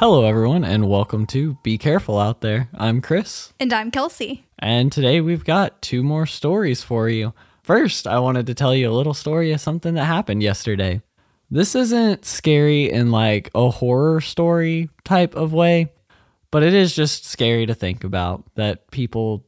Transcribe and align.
Hello, 0.00 0.24
everyone, 0.24 0.64
and 0.64 0.88
welcome 0.88 1.26
to 1.26 1.58
Be 1.62 1.76
Careful 1.76 2.18
Out 2.18 2.40
There. 2.40 2.70
I'm 2.72 3.02
Chris, 3.02 3.52
And 3.60 3.70
I'm 3.70 3.90
Kelsey. 3.90 4.46
and 4.58 4.90
today 4.90 5.20
we've 5.20 5.44
got 5.44 5.82
two 5.82 6.02
more 6.02 6.24
stories 6.24 6.82
for 6.82 7.10
you. 7.10 7.34
First, 7.62 8.06
I 8.06 8.18
wanted 8.18 8.46
to 8.46 8.54
tell 8.54 8.74
you 8.74 8.90
a 8.90 8.96
little 8.96 9.12
story 9.12 9.52
of 9.52 9.60
something 9.60 9.92
that 9.94 10.06
happened 10.06 10.42
yesterday. 10.42 11.02
This 11.50 11.74
isn't 11.74 12.24
scary 12.24 12.90
in 12.90 13.10
like 13.10 13.50
a 13.54 13.68
horror 13.68 14.22
story 14.22 14.88
type 15.04 15.34
of 15.34 15.52
way, 15.52 15.92
but 16.50 16.62
it 16.62 16.72
is 16.72 16.96
just 16.96 17.26
scary 17.26 17.66
to 17.66 17.74
think 17.74 18.02
about 18.02 18.42
that 18.54 18.90
people 18.90 19.44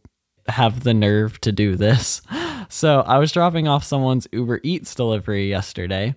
have 0.48 0.84
the 0.84 0.92
nerve 0.92 1.40
to 1.40 1.52
do 1.52 1.76
this. 1.76 2.20
So, 2.68 3.00
I 3.00 3.18
was 3.18 3.32
dropping 3.32 3.68
off 3.68 3.84
someone's 3.84 4.26
Uber 4.32 4.60
Eats 4.62 4.94
delivery 4.94 5.50
yesterday, 5.50 6.14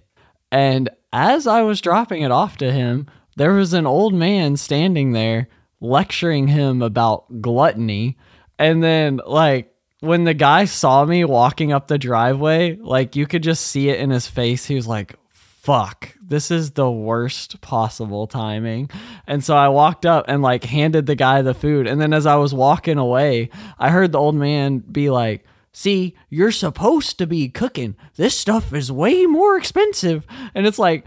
and 0.53 0.89
as 1.11 1.47
I 1.47 1.64
was 1.64 1.82
dropping 1.82 2.21
it 2.21 2.32
off 2.32 2.55
to 2.58 2.71
him, 2.71 3.08
there 3.35 3.53
was 3.53 3.73
an 3.73 3.85
old 3.85 4.13
man 4.13 4.57
standing 4.57 5.11
there 5.11 5.47
lecturing 5.81 6.47
him 6.47 6.81
about 6.81 7.41
gluttony. 7.41 8.17
And 8.57 8.81
then, 8.81 9.19
like, 9.25 9.73
when 9.99 10.23
the 10.23 10.33
guy 10.33 10.65
saw 10.65 11.05
me 11.05 11.25
walking 11.25 11.71
up 11.71 11.87
the 11.87 11.97
driveway, 11.97 12.77
like, 12.77 13.15
you 13.15 13.27
could 13.27 13.43
just 13.43 13.67
see 13.67 13.89
it 13.89 13.99
in 13.99 14.09
his 14.09 14.27
face. 14.27 14.65
He 14.65 14.75
was 14.75 14.87
like, 14.87 15.15
fuck, 15.29 16.15
this 16.21 16.51
is 16.51 16.71
the 16.71 16.89
worst 16.89 17.59
possible 17.61 18.27
timing. 18.27 18.89
And 19.27 19.43
so 19.43 19.55
I 19.55 19.67
walked 19.69 20.05
up 20.05 20.25
and, 20.27 20.41
like, 20.41 20.63
handed 20.63 21.05
the 21.05 21.15
guy 21.15 21.41
the 21.41 21.53
food. 21.53 21.87
And 21.87 21.99
then 21.99 22.13
as 22.13 22.25
I 22.25 22.35
was 22.35 22.53
walking 22.53 22.97
away, 22.97 23.49
I 23.77 23.89
heard 23.89 24.11
the 24.11 24.19
old 24.19 24.35
man 24.35 24.79
be 24.79 25.09
like, 25.09 25.45
See, 25.77 26.15
you're 26.29 26.53
supposed 26.53 27.17
to 27.17 27.27
be 27.27 27.49
cooking. 27.49 27.97
This 28.15 28.33
stuff 28.33 28.73
is 28.73 28.93
way 28.93 29.25
more 29.25 29.57
expensive. 29.57 30.25
And 30.53 30.65
it's 30.65 30.79
like, 30.79 31.03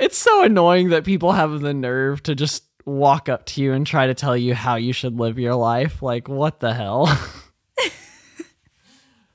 it's 0.00 0.18
so 0.18 0.42
annoying 0.42 0.90
that 0.90 1.04
people 1.04 1.32
have 1.32 1.60
the 1.60 1.74
nerve 1.74 2.22
to 2.24 2.34
just 2.34 2.64
walk 2.84 3.28
up 3.28 3.46
to 3.46 3.62
you 3.62 3.72
and 3.72 3.86
try 3.86 4.06
to 4.06 4.14
tell 4.14 4.36
you 4.36 4.54
how 4.54 4.76
you 4.76 4.92
should 4.92 5.18
live 5.18 5.38
your 5.38 5.54
life. 5.54 6.02
Like, 6.02 6.28
what 6.28 6.60
the 6.60 6.74
hell? 6.74 7.06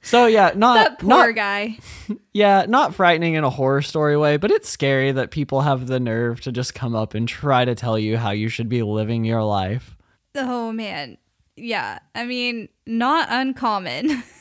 so 0.01 0.25
yeah, 0.25 0.51
not 0.55 0.75
That 0.75 0.99
poor 0.99 1.09
not 1.09 1.35
guy. 1.35 1.77
yeah, 2.33 2.65
not 2.67 2.95
frightening 2.95 3.35
in 3.35 3.43
a 3.43 3.49
horror 3.49 3.81
story 3.81 4.17
way, 4.17 4.37
but 4.37 4.51
it's 4.51 4.69
scary 4.69 5.11
that 5.11 5.31
people 5.31 5.61
have 5.61 5.87
the 5.87 5.99
nerve 5.99 6.41
to 6.41 6.51
just 6.51 6.73
come 6.73 6.95
up 6.95 7.13
and 7.13 7.27
try 7.27 7.65
to 7.65 7.75
tell 7.75 7.97
you 7.97 8.17
how 8.17 8.31
you 8.31 8.49
should 8.49 8.69
be 8.69 8.83
living 8.83 9.25
your 9.25 9.43
life. 9.43 9.95
Oh, 10.35 10.71
man. 10.71 11.17
Yeah. 11.55 11.99
I 12.13 12.25
mean, 12.25 12.69
not 12.85 13.27
uncommon. 13.31 14.23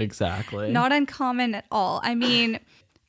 Exactly. 0.00 0.70
not 0.70 0.92
uncommon 0.92 1.56
at 1.56 1.64
all. 1.72 2.00
I 2.04 2.14
mean, 2.14 2.60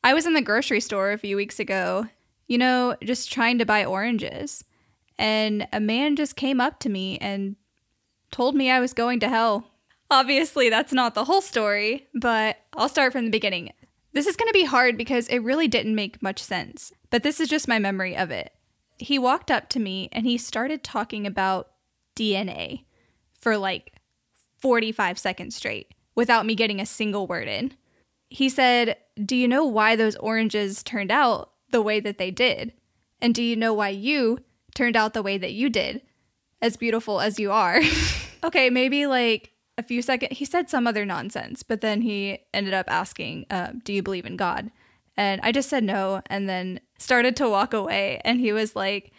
I 0.04 0.16
was 0.16 0.26
in 0.26 0.34
the 0.34 0.42
grocery 0.42 0.80
store 0.80 1.12
a 1.12 1.20
few 1.20 1.36
weeks 1.36 1.60
ago, 1.60 2.08
you 2.50 2.58
know, 2.58 2.98
just 3.02 3.32
trying 3.32 3.60
to 3.60 3.66
buy 3.66 3.86
oranges. 3.86 4.66
And 5.18 5.68
a 5.72 5.80
man 5.80 6.18
just 6.18 6.36
came 6.36 6.60
up 6.60 6.80
to 6.80 6.90
me 6.90 7.18
and 7.20 7.56
told 8.32 8.56
me 8.56 8.70
I 8.70 8.80
was 8.82 8.92
going 8.92 9.22
to 9.22 9.30
hell. 9.30 9.72
Obviously, 10.12 10.70
that's 10.70 10.92
not 10.92 11.14
the 11.14 11.26
whole 11.26 11.42
story, 11.42 12.08
but 12.14 12.58
I'll 12.74 12.90
start 12.90 13.14
from 13.14 13.26
the 13.26 13.32
beginning. 13.32 13.72
This 14.12 14.26
is 14.26 14.36
going 14.36 14.48
to 14.48 14.54
be 14.54 14.66
hard 14.66 14.98
because 14.98 15.28
it 15.28 15.40
really 15.40 15.68
didn't 15.68 15.94
make 15.94 16.24
much 16.24 16.42
sense, 16.42 16.92
but 17.12 17.22
this 17.22 17.40
is 17.40 17.48
just 17.48 17.68
my 17.68 17.78
memory 17.78 18.18
of 18.18 18.32
it. 18.32 18.52
He 18.98 19.20
walked 19.20 19.52
up 19.52 19.70
to 19.70 19.80
me 19.80 20.10
and 20.12 20.26
he 20.26 20.38
started 20.38 20.84
talking 20.84 21.28
about 21.28 21.70
DNA 22.16 22.86
for 23.40 23.58
like 23.58 23.94
45 24.58 25.20
seconds 25.20 25.56
straight 25.56 25.94
without 26.16 26.48
me 26.48 26.56
getting 26.56 26.82
a 26.82 26.86
single 26.88 27.28
word 27.28 27.48
in. 27.48 27.74
He 28.30 28.50
said, 28.50 28.98
Do 29.24 29.36
you 29.36 29.48
know 29.48 29.66
why 29.66 29.96
those 29.96 30.16
oranges 30.16 30.82
turned 30.82 31.12
out 31.12 31.52
the 31.72 31.82
way 31.82 32.00
that 32.00 32.18
they 32.18 32.32
did? 32.32 32.74
And 33.22 33.34
do 33.34 33.44
you 33.44 33.56
know 33.56 33.74
why 33.74 33.90
you 33.90 34.40
turned 34.76 34.96
out 34.96 35.14
the 35.14 35.24
way 35.24 35.38
that 35.38 35.54
you 35.54 35.70
did? 35.70 36.02
As 36.62 36.78
beautiful 36.78 37.22
as 37.22 37.40
you 37.40 37.52
are. 37.52 37.82
okay, 38.44 38.70
maybe 38.70 39.06
like 39.06 39.52
a 39.78 39.84
few 39.84 40.02
seconds. 40.02 40.38
He 40.38 40.46
said 40.46 40.70
some 40.70 40.88
other 40.88 41.06
nonsense, 41.06 41.64
but 41.64 41.82
then 41.82 42.02
he 42.02 42.40
ended 42.54 42.74
up 42.74 42.86
asking, 42.90 43.46
uh, 43.50 43.72
Do 43.84 43.94
you 43.94 44.04
believe 44.04 44.26
in 44.26 44.36
God? 44.36 44.72
And 45.18 45.42
I 45.44 45.52
just 45.52 45.70
said 45.70 45.84
no 45.84 46.22
and 46.28 46.48
then 46.48 46.80
started 46.98 47.36
to 47.38 47.50
walk 47.50 47.74
away. 47.74 48.22
And 48.24 48.40
he 48.40 48.54
was 48.54 48.74
like, 48.76 49.12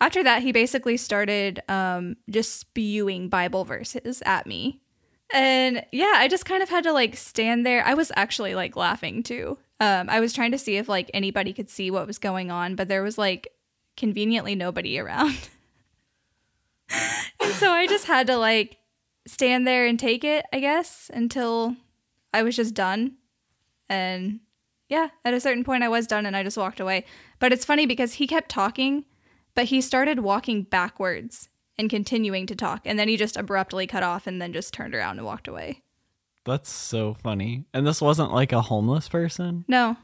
after 0.00 0.22
that, 0.22 0.42
he 0.42 0.52
basically 0.52 0.96
started 0.96 1.62
um, 1.68 2.16
just 2.30 2.58
spewing 2.58 3.28
Bible 3.28 3.64
verses 3.64 4.22
at 4.24 4.46
me. 4.46 4.80
And 5.32 5.84
yeah, 5.92 6.14
I 6.16 6.28
just 6.28 6.44
kind 6.44 6.62
of 6.62 6.68
had 6.68 6.84
to 6.84 6.92
like 6.92 7.16
stand 7.16 7.66
there. 7.66 7.84
I 7.84 7.94
was 7.94 8.12
actually 8.16 8.54
like 8.54 8.76
laughing 8.76 9.22
too. 9.22 9.58
Um, 9.78 10.08
I 10.08 10.20
was 10.20 10.32
trying 10.32 10.52
to 10.52 10.58
see 10.58 10.76
if 10.76 10.88
like 10.88 11.10
anybody 11.12 11.52
could 11.52 11.68
see 11.68 11.90
what 11.90 12.06
was 12.06 12.18
going 12.18 12.50
on, 12.50 12.76
but 12.76 12.88
there 12.88 13.02
was 13.02 13.18
like 13.18 13.48
conveniently 13.96 14.54
nobody 14.54 14.98
around. 14.98 15.36
and 17.40 17.52
so 17.54 17.70
I 17.70 17.86
just 17.86 18.06
had 18.06 18.26
to 18.28 18.36
like 18.36 18.78
stand 19.26 19.66
there 19.66 19.86
and 19.86 19.98
take 19.98 20.24
it, 20.24 20.46
I 20.52 20.60
guess, 20.60 21.10
until 21.12 21.76
I 22.32 22.42
was 22.42 22.56
just 22.56 22.74
done. 22.74 23.16
And 23.88 24.40
yeah, 24.88 25.08
at 25.24 25.34
a 25.34 25.40
certain 25.40 25.64
point 25.64 25.82
I 25.82 25.88
was 25.88 26.06
done 26.06 26.26
and 26.26 26.36
I 26.36 26.42
just 26.42 26.56
walked 26.56 26.80
away. 26.80 27.04
But 27.38 27.52
it's 27.52 27.64
funny 27.64 27.86
because 27.86 28.14
he 28.14 28.26
kept 28.26 28.48
talking, 28.48 29.04
but 29.54 29.66
he 29.66 29.80
started 29.80 30.20
walking 30.20 30.62
backwards 30.62 31.48
and 31.78 31.90
continuing 31.90 32.46
to 32.46 32.56
talk. 32.56 32.82
And 32.84 32.98
then 32.98 33.08
he 33.08 33.16
just 33.16 33.36
abruptly 33.36 33.86
cut 33.86 34.02
off 34.02 34.26
and 34.26 34.40
then 34.40 34.52
just 34.52 34.72
turned 34.72 34.94
around 34.94 35.18
and 35.18 35.26
walked 35.26 35.48
away. 35.48 35.82
That's 36.46 36.70
so 36.70 37.12
funny. 37.14 37.64
And 37.74 37.86
this 37.86 38.00
wasn't 38.00 38.32
like 38.32 38.52
a 38.52 38.62
homeless 38.62 39.08
person? 39.08 39.64
No. 39.68 39.96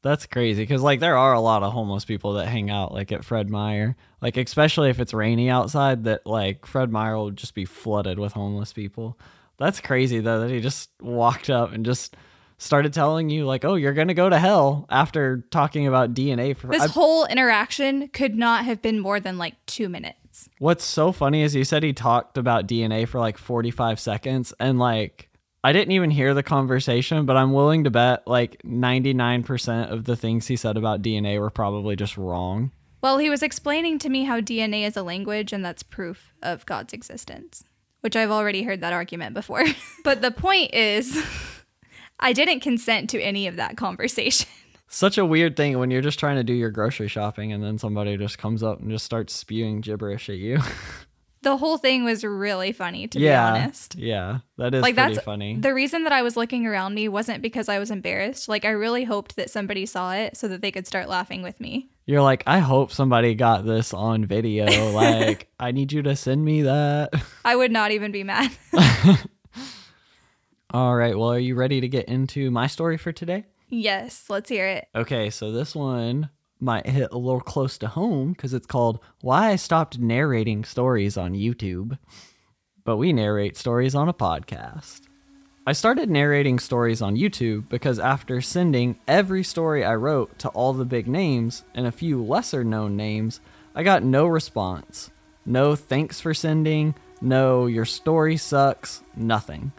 That's 0.00 0.26
crazy 0.26 0.62
because 0.62 0.80
like 0.80 1.00
there 1.00 1.16
are 1.18 1.32
a 1.34 1.40
lot 1.40 1.64
of 1.64 1.72
homeless 1.72 2.04
people 2.04 2.34
that 2.34 2.46
hang 2.46 2.70
out 2.70 2.94
like 2.94 3.10
at 3.10 3.24
Fred 3.24 3.50
Meyer, 3.50 3.96
like 4.22 4.36
especially 4.36 4.90
if 4.90 5.00
it's 5.00 5.12
rainy 5.12 5.50
outside. 5.50 6.04
That 6.04 6.24
like 6.24 6.66
Fred 6.66 6.90
Meyer 6.92 7.16
will 7.16 7.32
just 7.32 7.52
be 7.54 7.64
flooded 7.64 8.16
with 8.18 8.32
homeless 8.32 8.72
people. 8.72 9.18
That's 9.58 9.80
crazy 9.80 10.20
though 10.20 10.40
that 10.40 10.50
he 10.50 10.60
just 10.60 10.90
walked 11.00 11.50
up 11.50 11.72
and 11.72 11.84
just 11.84 12.16
started 12.58 12.92
telling 12.92 13.28
you 13.28 13.44
like, 13.44 13.64
"Oh, 13.64 13.74
you're 13.74 13.92
going 13.92 14.06
to 14.06 14.14
go 14.14 14.28
to 14.30 14.38
hell" 14.38 14.86
after 14.88 15.44
talking 15.50 15.88
about 15.88 16.14
DNA 16.14 16.56
for 16.56 16.68
This 16.68 16.82
I- 16.82 16.88
whole 16.88 17.24
interaction 17.26 18.06
could 18.08 18.36
not 18.36 18.64
have 18.66 18.80
been 18.80 19.00
more 19.00 19.18
than 19.18 19.36
like 19.36 19.54
two 19.66 19.88
minutes. 19.88 20.48
What's 20.60 20.84
so 20.84 21.10
funny 21.10 21.42
is 21.42 21.54
he 21.54 21.64
said 21.64 21.82
he 21.82 21.92
talked 21.92 22.38
about 22.38 22.68
DNA 22.68 23.08
for 23.08 23.18
like 23.18 23.36
45 23.36 23.98
seconds 23.98 24.54
and 24.60 24.78
like 24.78 25.27
I 25.68 25.72
didn't 25.72 25.92
even 25.92 26.10
hear 26.10 26.32
the 26.32 26.42
conversation, 26.42 27.26
but 27.26 27.36
I'm 27.36 27.52
willing 27.52 27.84
to 27.84 27.90
bet 27.90 28.26
like 28.26 28.62
99% 28.62 29.92
of 29.92 30.04
the 30.04 30.16
things 30.16 30.46
he 30.46 30.56
said 30.56 30.78
about 30.78 31.02
DNA 31.02 31.38
were 31.38 31.50
probably 31.50 31.94
just 31.94 32.16
wrong. 32.16 32.72
Well, 33.02 33.18
he 33.18 33.28
was 33.28 33.42
explaining 33.42 33.98
to 33.98 34.08
me 34.08 34.24
how 34.24 34.40
DNA 34.40 34.86
is 34.86 34.96
a 34.96 35.02
language 35.02 35.52
and 35.52 35.62
that's 35.62 35.82
proof 35.82 36.32
of 36.42 36.64
God's 36.64 36.94
existence, 36.94 37.64
which 38.00 38.16
I've 38.16 38.30
already 38.30 38.62
heard 38.62 38.80
that 38.80 38.94
argument 38.94 39.34
before. 39.34 39.62
but 40.04 40.22
the 40.22 40.30
point 40.30 40.72
is, 40.72 41.22
I 42.18 42.32
didn't 42.32 42.60
consent 42.60 43.10
to 43.10 43.20
any 43.20 43.46
of 43.46 43.56
that 43.56 43.76
conversation. 43.76 44.48
Such 44.88 45.18
a 45.18 45.26
weird 45.26 45.54
thing 45.54 45.78
when 45.78 45.90
you're 45.90 46.00
just 46.00 46.18
trying 46.18 46.36
to 46.36 46.44
do 46.44 46.54
your 46.54 46.70
grocery 46.70 47.08
shopping 47.08 47.52
and 47.52 47.62
then 47.62 47.76
somebody 47.76 48.16
just 48.16 48.38
comes 48.38 48.62
up 48.62 48.80
and 48.80 48.90
just 48.90 49.04
starts 49.04 49.34
spewing 49.34 49.82
gibberish 49.82 50.30
at 50.30 50.38
you. 50.38 50.60
The 51.42 51.56
whole 51.56 51.78
thing 51.78 52.04
was 52.04 52.24
really 52.24 52.72
funny, 52.72 53.06
to 53.08 53.18
yeah. 53.18 53.52
be 53.52 53.58
honest. 53.60 53.94
Yeah, 53.96 54.38
that 54.56 54.74
is 54.74 54.82
like 54.82 54.96
that's 54.96 55.20
funny. 55.20 55.56
the 55.56 55.72
reason 55.72 56.04
that 56.04 56.12
I 56.12 56.22
was 56.22 56.36
looking 56.36 56.66
around 56.66 56.94
me 56.94 57.08
wasn't 57.08 57.42
because 57.42 57.68
I 57.68 57.78
was 57.78 57.90
embarrassed. 57.90 58.48
Like 58.48 58.64
I 58.64 58.70
really 58.70 59.04
hoped 59.04 59.36
that 59.36 59.50
somebody 59.50 59.86
saw 59.86 60.12
it 60.14 60.36
so 60.36 60.48
that 60.48 60.62
they 60.62 60.72
could 60.72 60.86
start 60.86 61.08
laughing 61.08 61.42
with 61.42 61.60
me. 61.60 61.90
You're 62.06 62.22
like, 62.22 62.42
I 62.46 62.60
hope 62.60 62.90
somebody 62.90 63.34
got 63.34 63.66
this 63.66 63.92
on 63.92 64.24
video. 64.24 64.66
Like, 64.98 65.48
I 65.60 65.70
need 65.72 65.92
you 65.92 66.02
to 66.02 66.16
send 66.16 66.44
me 66.44 66.62
that. 66.62 67.10
I 67.44 67.54
would 67.54 67.70
not 67.70 67.92
even 67.92 68.10
be 68.10 68.24
mad. 68.24 68.50
All 70.70 70.96
right. 70.96 71.16
Well, 71.16 71.32
are 71.32 71.38
you 71.38 71.54
ready 71.54 71.80
to 71.82 71.88
get 71.88 72.08
into 72.08 72.50
my 72.50 72.66
story 72.66 72.96
for 72.96 73.12
today? 73.12 73.44
yes, 73.68 74.24
let's 74.28 74.48
hear 74.48 74.66
it. 74.66 74.88
Okay, 74.94 75.30
so 75.30 75.52
this 75.52 75.74
one 75.74 76.30
might 76.60 76.86
hit 76.86 77.12
a 77.12 77.18
little 77.18 77.40
close 77.40 77.78
to 77.78 77.88
home 77.88 78.32
because 78.32 78.54
it's 78.54 78.66
called 78.66 79.00
Why 79.20 79.50
I 79.50 79.56
Stopped 79.56 79.98
Narrating 79.98 80.64
Stories 80.64 81.16
on 81.16 81.34
YouTube. 81.34 81.98
But 82.84 82.96
we 82.96 83.12
narrate 83.12 83.56
stories 83.56 83.94
on 83.94 84.08
a 84.08 84.14
podcast. 84.14 85.02
I 85.66 85.72
started 85.72 86.08
narrating 86.08 86.58
stories 86.58 87.02
on 87.02 87.16
YouTube 87.16 87.68
because 87.68 87.98
after 87.98 88.40
sending 88.40 88.98
every 89.06 89.44
story 89.44 89.84
I 89.84 89.96
wrote 89.96 90.38
to 90.38 90.48
all 90.48 90.72
the 90.72 90.86
big 90.86 91.06
names 91.06 91.64
and 91.74 91.86
a 91.86 91.92
few 91.92 92.24
lesser 92.24 92.64
known 92.64 92.96
names, 92.96 93.40
I 93.74 93.82
got 93.82 94.02
no 94.02 94.26
response. 94.26 95.10
No 95.44 95.76
thanks 95.76 96.20
for 96.20 96.32
sending, 96.32 96.94
no 97.20 97.66
your 97.66 97.84
story 97.84 98.38
sucks, 98.38 99.02
nothing. 99.14 99.72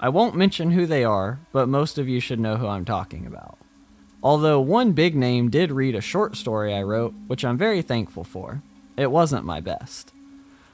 I 0.00 0.08
won't 0.08 0.34
mention 0.34 0.70
who 0.70 0.86
they 0.86 1.04
are, 1.04 1.40
but 1.52 1.68
most 1.68 1.98
of 1.98 2.08
you 2.08 2.20
should 2.20 2.40
know 2.40 2.56
who 2.56 2.66
I'm 2.66 2.84
talking 2.84 3.26
about. 3.26 3.58
Although 4.22 4.60
one 4.60 4.92
big 4.92 5.14
name 5.14 5.48
did 5.48 5.70
read 5.70 5.94
a 5.94 6.00
short 6.00 6.36
story 6.36 6.74
I 6.74 6.82
wrote, 6.82 7.14
which 7.28 7.44
I'm 7.44 7.56
very 7.56 7.82
thankful 7.82 8.24
for. 8.24 8.62
It 8.96 9.10
wasn't 9.10 9.44
my 9.44 9.60
best. 9.60 10.12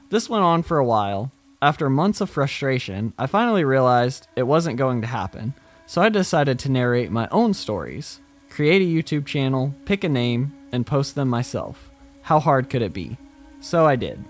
This 0.09 0.29
went 0.29 0.43
on 0.43 0.63
for 0.63 0.77
a 0.77 0.85
while. 0.85 1.31
After 1.61 1.89
months 1.89 2.21
of 2.21 2.29
frustration, 2.29 3.13
I 3.17 3.27
finally 3.27 3.63
realized 3.63 4.27
it 4.35 4.43
wasn't 4.43 4.77
going 4.77 5.01
to 5.01 5.07
happen, 5.07 5.53
so 5.85 6.01
I 6.01 6.09
decided 6.09 6.57
to 6.59 6.71
narrate 6.71 7.11
my 7.11 7.27
own 7.31 7.53
stories, 7.53 8.19
create 8.49 8.81
a 8.81 8.85
YouTube 8.85 9.25
channel, 9.25 9.73
pick 9.85 10.03
a 10.03 10.09
name, 10.09 10.53
and 10.71 10.85
post 10.85 11.15
them 11.15 11.29
myself. 11.29 11.89
How 12.23 12.39
hard 12.39 12.69
could 12.69 12.81
it 12.81 12.93
be? 12.93 13.17
So 13.61 13.85
I 13.85 13.95
did. 13.95 14.23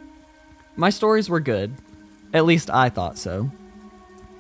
My 0.76 0.90
stories 0.90 1.30
were 1.30 1.40
good. 1.40 1.74
At 2.34 2.46
least 2.46 2.70
I 2.70 2.90
thought 2.90 3.18
so. 3.18 3.50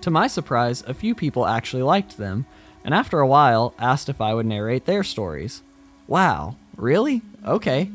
To 0.01 0.11
my 0.11 0.27
surprise, 0.27 0.83
a 0.85 0.93
few 0.93 1.15
people 1.15 1.47
actually 1.47 1.83
liked 1.83 2.17
them, 2.17 2.45
and 2.85 2.93
after 2.93 3.19
a 3.19 3.27
while 3.27 3.73
asked 3.79 4.07
if 4.07 4.21
I 4.21 4.33
would 4.33 4.45
narrate 4.45 4.85
their 4.85 5.03
stories. 5.03 5.63
Wow, 6.07 6.55
really? 6.77 7.23
Okay. 7.45 7.89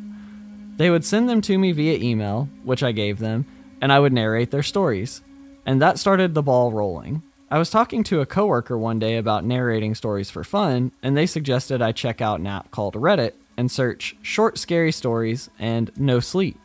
They 0.77 0.91
would 0.91 1.05
send 1.05 1.29
them 1.29 1.41
to 1.43 1.57
me 1.57 1.73
via 1.73 1.97
email, 1.97 2.49
which 2.65 2.83
I 2.83 2.91
gave 2.93 3.21
them, 3.21 3.47
and 3.81 3.93
I 3.93 4.01
would 4.01 4.13
narrate 4.13 4.51
their 4.51 4.65
stories. 4.65 5.23
And 5.65 5.81
that 5.81 5.99
started 5.99 6.35
the 6.35 6.43
ball 6.43 6.73
rolling. 6.73 7.23
I 7.51 7.59
was 7.59 7.71
talking 7.71 8.03
to 8.05 8.21
a 8.21 8.27
coworker 8.27 8.77
one 8.77 8.99
day 8.99 9.17
about 9.17 9.45
narrating 9.45 9.95
stories 9.95 10.31
for 10.31 10.43
fun, 10.43 10.91
and 11.03 11.17
they 11.17 11.27
suggested 11.27 11.81
I 11.81 11.93
check 11.93 12.21
out 12.21 12.41
an 12.41 12.47
app 12.47 12.71
called 12.71 12.95
Reddit 12.95 13.33
and 13.57 13.71
search 13.71 14.17
short 14.23 14.59
scary 14.59 14.91
stories 14.91 15.51
and 15.59 15.91
no 15.97 16.19
sleep. 16.19 16.59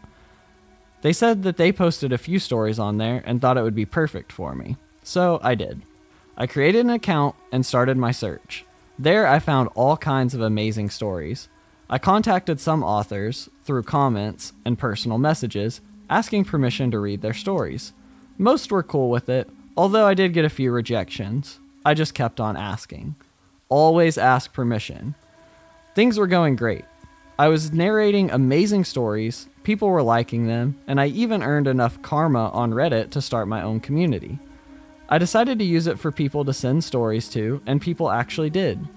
They 1.01 1.13
said 1.13 1.44
that 1.44 1.57
they 1.57 1.72
posted 1.72 2.12
a 2.12 2.18
few 2.18 2.39
stories 2.39 2.80
on 2.80 2.98
there 2.98 3.22
and 3.25 3.39
thought 3.39 3.57
it 3.57 3.63
would 3.63 3.75
be 3.75 3.86
perfect 3.86 4.31
for 4.31 4.56
me. 4.56 4.77
So 5.04 5.39
I 5.44 5.54
did. 5.54 5.83
I 6.37 6.47
created 6.47 6.81
an 6.81 6.89
account 6.89 7.35
and 7.51 7.65
started 7.65 7.97
my 7.97 8.11
search. 8.11 8.65
There 8.99 9.25
I 9.25 9.39
found 9.39 9.69
all 9.75 9.95
kinds 9.95 10.33
of 10.33 10.41
amazing 10.41 10.89
stories. 10.89 11.47
I 11.89 11.97
contacted 11.97 12.59
some 12.59 12.83
authors 12.83 13.49
through 13.63 13.83
comments 13.83 14.53
and 14.65 14.77
personal 14.77 15.17
messages 15.17 15.81
asking 16.09 16.45
permission 16.45 16.91
to 16.91 16.99
read 16.99 17.21
their 17.21 17.33
stories. 17.33 17.93
Most 18.37 18.71
were 18.71 18.83
cool 18.83 19.09
with 19.09 19.29
it, 19.29 19.49
although 19.77 20.05
I 20.05 20.13
did 20.13 20.33
get 20.33 20.45
a 20.45 20.49
few 20.49 20.71
rejections. 20.71 21.59
I 21.85 21.93
just 21.93 22.13
kept 22.13 22.39
on 22.39 22.57
asking. 22.57 23.15
Always 23.69 24.17
ask 24.17 24.51
permission. 24.51 25.15
Things 25.93 26.17
were 26.17 26.27
going 26.27 26.55
great. 26.55 26.85
I 27.39 27.47
was 27.47 27.71
narrating 27.71 28.31
amazing 28.31 28.85
stories, 28.85 29.47
people 29.63 29.89
were 29.89 30.03
liking 30.03 30.47
them, 30.47 30.79
and 30.88 31.01
I 31.01 31.07
even 31.07 31.43
earned 31.43 31.67
enough 31.67 32.01
karma 32.01 32.49
on 32.49 32.71
Reddit 32.71 33.09
to 33.11 33.21
start 33.21 33.47
my 33.47 33.61
own 33.61 33.79
community. 33.79 34.39
I 35.07 35.17
decided 35.17 35.59
to 35.59 35.65
use 35.65 35.85
it 35.87 35.99
for 35.99 36.11
people 36.11 36.43
to 36.45 36.53
send 36.53 36.83
stories 36.83 37.29
to, 37.29 37.61
and 37.65 37.81
people 37.81 38.09
actually 38.09 38.49
did. 38.49 38.87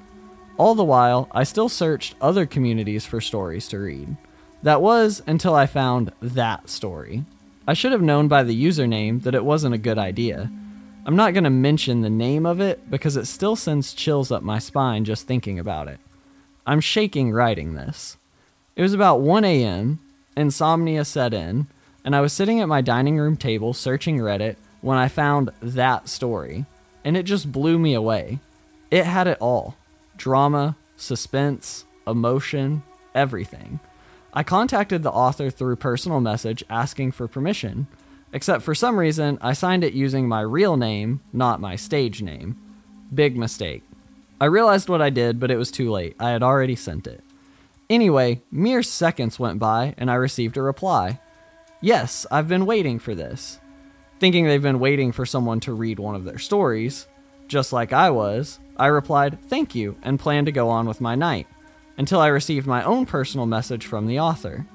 All 0.56 0.74
the 0.74 0.84
while, 0.84 1.28
I 1.32 1.44
still 1.44 1.68
searched 1.68 2.14
other 2.20 2.46
communities 2.46 3.04
for 3.04 3.20
stories 3.20 3.68
to 3.68 3.78
read. 3.78 4.16
That 4.62 4.82
was 4.82 5.22
until 5.26 5.54
I 5.54 5.66
found 5.66 6.12
that 6.20 6.68
story. 6.68 7.24
I 7.66 7.74
should 7.74 7.92
have 7.92 8.02
known 8.02 8.26
by 8.26 8.42
the 8.42 8.64
username 8.64 9.22
that 9.22 9.34
it 9.34 9.44
wasn't 9.44 9.74
a 9.74 9.78
good 9.78 9.98
idea. 9.98 10.50
I'm 11.04 11.16
not 11.16 11.32
going 11.32 11.44
to 11.44 11.50
mention 11.50 12.00
the 12.00 12.10
name 12.10 12.44
of 12.46 12.60
it 12.60 12.90
because 12.90 13.16
it 13.16 13.26
still 13.26 13.56
sends 13.56 13.92
chills 13.92 14.32
up 14.32 14.42
my 14.42 14.58
spine 14.58 15.04
just 15.04 15.26
thinking 15.26 15.58
about 15.58 15.88
it. 15.88 16.00
I'm 16.66 16.80
shaking 16.80 17.32
writing 17.32 17.74
this. 17.74 18.16
It 18.74 18.82
was 18.82 18.94
about 18.94 19.20
1 19.20 19.44
a.m., 19.44 20.00
insomnia 20.36 21.04
set 21.04 21.34
in, 21.34 21.66
and 22.04 22.16
I 22.16 22.20
was 22.20 22.32
sitting 22.32 22.60
at 22.60 22.68
my 22.68 22.80
dining 22.80 23.16
room 23.18 23.36
table 23.36 23.74
searching 23.74 24.18
Reddit 24.18 24.56
when 24.80 24.98
I 24.98 25.08
found 25.08 25.50
that 25.60 26.08
story, 26.08 26.66
and 27.04 27.16
it 27.16 27.24
just 27.24 27.50
blew 27.50 27.78
me 27.78 27.94
away. 27.94 28.38
It 28.90 29.04
had 29.04 29.26
it 29.26 29.38
all 29.40 29.76
drama, 30.16 30.76
suspense, 30.96 31.84
emotion, 32.06 32.82
everything. 33.14 33.80
I 34.32 34.42
contacted 34.42 35.02
the 35.02 35.12
author 35.12 35.50
through 35.50 35.76
personal 35.76 36.20
message 36.20 36.64
asking 36.68 37.12
for 37.12 37.28
permission, 37.28 37.86
except 38.32 38.62
for 38.62 38.74
some 38.74 38.98
reason 38.98 39.38
I 39.40 39.52
signed 39.52 39.84
it 39.84 39.94
using 39.94 40.28
my 40.28 40.40
real 40.40 40.76
name, 40.76 41.20
not 41.32 41.60
my 41.60 41.76
stage 41.76 42.20
name. 42.20 42.56
Big 43.14 43.36
mistake. 43.36 43.82
I 44.40 44.44
realized 44.44 44.88
what 44.88 45.02
I 45.02 45.10
did, 45.10 45.40
but 45.40 45.50
it 45.50 45.56
was 45.56 45.70
too 45.70 45.90
late. 45.90 46.14
I 46.20 46.30
had 46.30 46.42
already 46.42 46.76
sent 46.76 47.06
it. 47.06 47.24
Anyway, 47.88 48.42
mere 48.50 48.82
seconds 48.82 49.38
went 49.38 49.58
by 49.58 49.94
and 49.96 50.10
I 50.10 50.14
received 50.14 50.56
a 50.56 50.62
reply. 50.62 51.20
Yes, 51.80 52.26
I've 52.30 52.48
been 52.48 52.66
waiting 52.66 52.98
for 52.98 53.14
this. 53.14 53.60
Thinking 54.18 54.46
they've 54.46 54.60
been 54.60 54.80
waiting 54.80 55.12
for 55.12 55.24
someone 55.24 55.60
to 55.60 55.72
read 55.72 55.98
one 55.98 56.16
of 56.16 56.24
their 56.24 56.38
stories, 56.38 57.06
just 57.46 57.72
like 57.72 57.92
I 57.92 58.10
was, 58.10 58.58
I 58.76 58.86
replied, 58.86 59.38
Thank 59.48 59.74
you, 59.74 59.96
and 60.02 60.18
planned 60.18 60.46
to 60.46 60.52
go 60.52 60.68
on 60.68 60.88
with 60.88 61.00
my 61.00 61.14
night, 61.14 61.46
until 61.96 62.20
I 62.20 62.28
received 62.28 62.66
my 62.66 62.82
own 62.82 63.06
personal 63.06 63.46
message 63.46 63.86
from 63.86 64.06
the 64.06 64.18
author. 64.18 64.66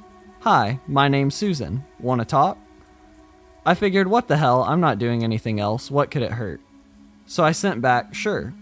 Hi, 0.41 0.79
my 0.87 1.07
name's 1.09 1.35
Susan. 1.35 1.83
Wanna 1.99 2.25
talk? 2.25 2.57
I 3.65 3.73
figured, 3.75 4.07
what 4.07 4.27
the 4.27 4.37
hell, 4.37 4.63
I'm 4.63 4.81
not 4.81 4.99
doing 4.99 5.23
anything 5.23 5.59
else, 5.59 5.91
what 5.91 6.09
could 6.09 6.21
it 6.21 6.33
hurt? 6.33 6.61
So 7.25 7.43
I 7.43 7.51
sent 7.51 7.81
back, 7.81 8.13
sure. 8.13 8.53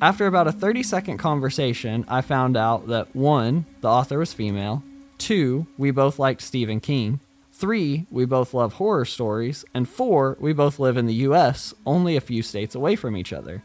After 0.00 0.26
about 0.26 0.46
a 0.46 0.52
30 0.52 0.82
second 0.82 1.18
conversation, 1.18 2.04
I 2.06 2.20
found 2.20 2.56
out 2.56 2.88
that 2.88 3.16
1. 3.16 3.64
The 3.80 3.88
author 3.88 4.18
was 4.18 4.32
female, 4.32 4.82
2. 5.18 5.66
We 5.78 5.90
both 5.90 6.18
liked 6.18 6.42
Stephen 6.42 6.80
King, 6.80 7.20
3. 7.58 8.06
We 8.10 8.26
both 8.26 8.52
love 8.52 8.74
horror 8.74 9.06
stories, 9.06 9.64
and 9.72 9.88
4. 9.88 10.36
We 10.38 10.52
both 10.52 10.78
live 10.78 10.96
in 10.96 11.06
the 11.06 11.14
US, 11.14 11.72
only 11.86 12.16
a 12.16 12.20
few 12.20 12.42
states 12.42 12.74
away 12.74 12.96
from 12.96 13.16
each 13.16 13.32
other. 13.32 13.62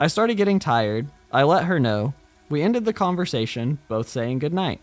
I 0.00 0.06
started 0.06 0.36
getting 0.36 0.58
tired. 0.58 1.08
I 1.30 1.42
let 1.42 1.64
her 1.64 1.78
know. 1.78 2.14
We 2.48 2.62
ended 2.62 2.86
the 2.86 2.94
conversation, 2.94 3.78
both 3.88 4.08
saying 4.08 4.38
goodnight. 4.38 4.80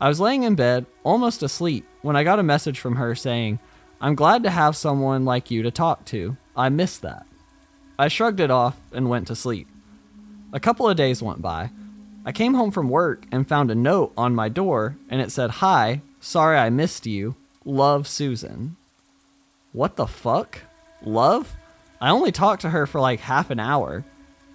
I 0.00 0.08
was 0.08 0.18
laying 0.18 0.44
in 0.44 0.54
bed, 0.54 0.86
almost 1.04 1.42
asleep, 1.42 1.86
when 2.00 2.16
I 2.16 2.24
got 2.24 2.38
a 2.38 2.42
message 2.42 2.80
from 2.80 2.96
her 2.96 3.14
saying, 3.14 3.58
I'm 4.00 4.14
glad 4.14 4.42
to 4.44 4.50
have 4.50 4.74
someone 4.74 5.24
like 5.24 5.50
you 5.50 5.62
to 5.62 5.70
talk 5.70 6.06
to. 6.06 6.36
I 6.56 6.70
miss 6.70 6.96
that. 6.98 7.26
I 7.98 8.08
shrugged 8.08 8.40
it 8.40 8.50
off 8.50 8.80
and 8.92 9.10
went 9.10 9.26
to 9.28 9.36
sleep. 9.36 9.68
A 10.54 10.58
couple 10.58 10.88
of 10.88 10.96
days 10.96 11.22
went 11.22 11.42
by. 11.42 11.70
I 12.24 12.32
came 12.32 12.54
home 12.54 12.70
from 12.70 12.88
work 12.88 13.26
and 13.30 13.46
found 13.46 13.70
a 13.70 13.74
note 13.74 14.12
on 14.16 14.34
my 14.34 14.48
door, 14.48 14.96
and 15.08 15.20
it 15.20 15.30
said, 15.30 15.50
Hi, 15.50 16.00
sorry 16.18 16.56
I 16.56 16.70
missed 16.70 17.06
you. 17.06 17.36
Love 17.64 18.08
Susan. 18.08 18.76
What 19.72 19.94
the 19.94 20.08
fuck? 20.08 20.62
Love? 21.00 21.54
I 22.00 22.10
only 22.10 22.32
talked 22.32 22.62
to 22.62 22.70
her 22.70 22.86
for 22.86 23.00
like 23.00 23.20
half 23.20 23.50
an 23.50 23.60
hour. 23.60 24.04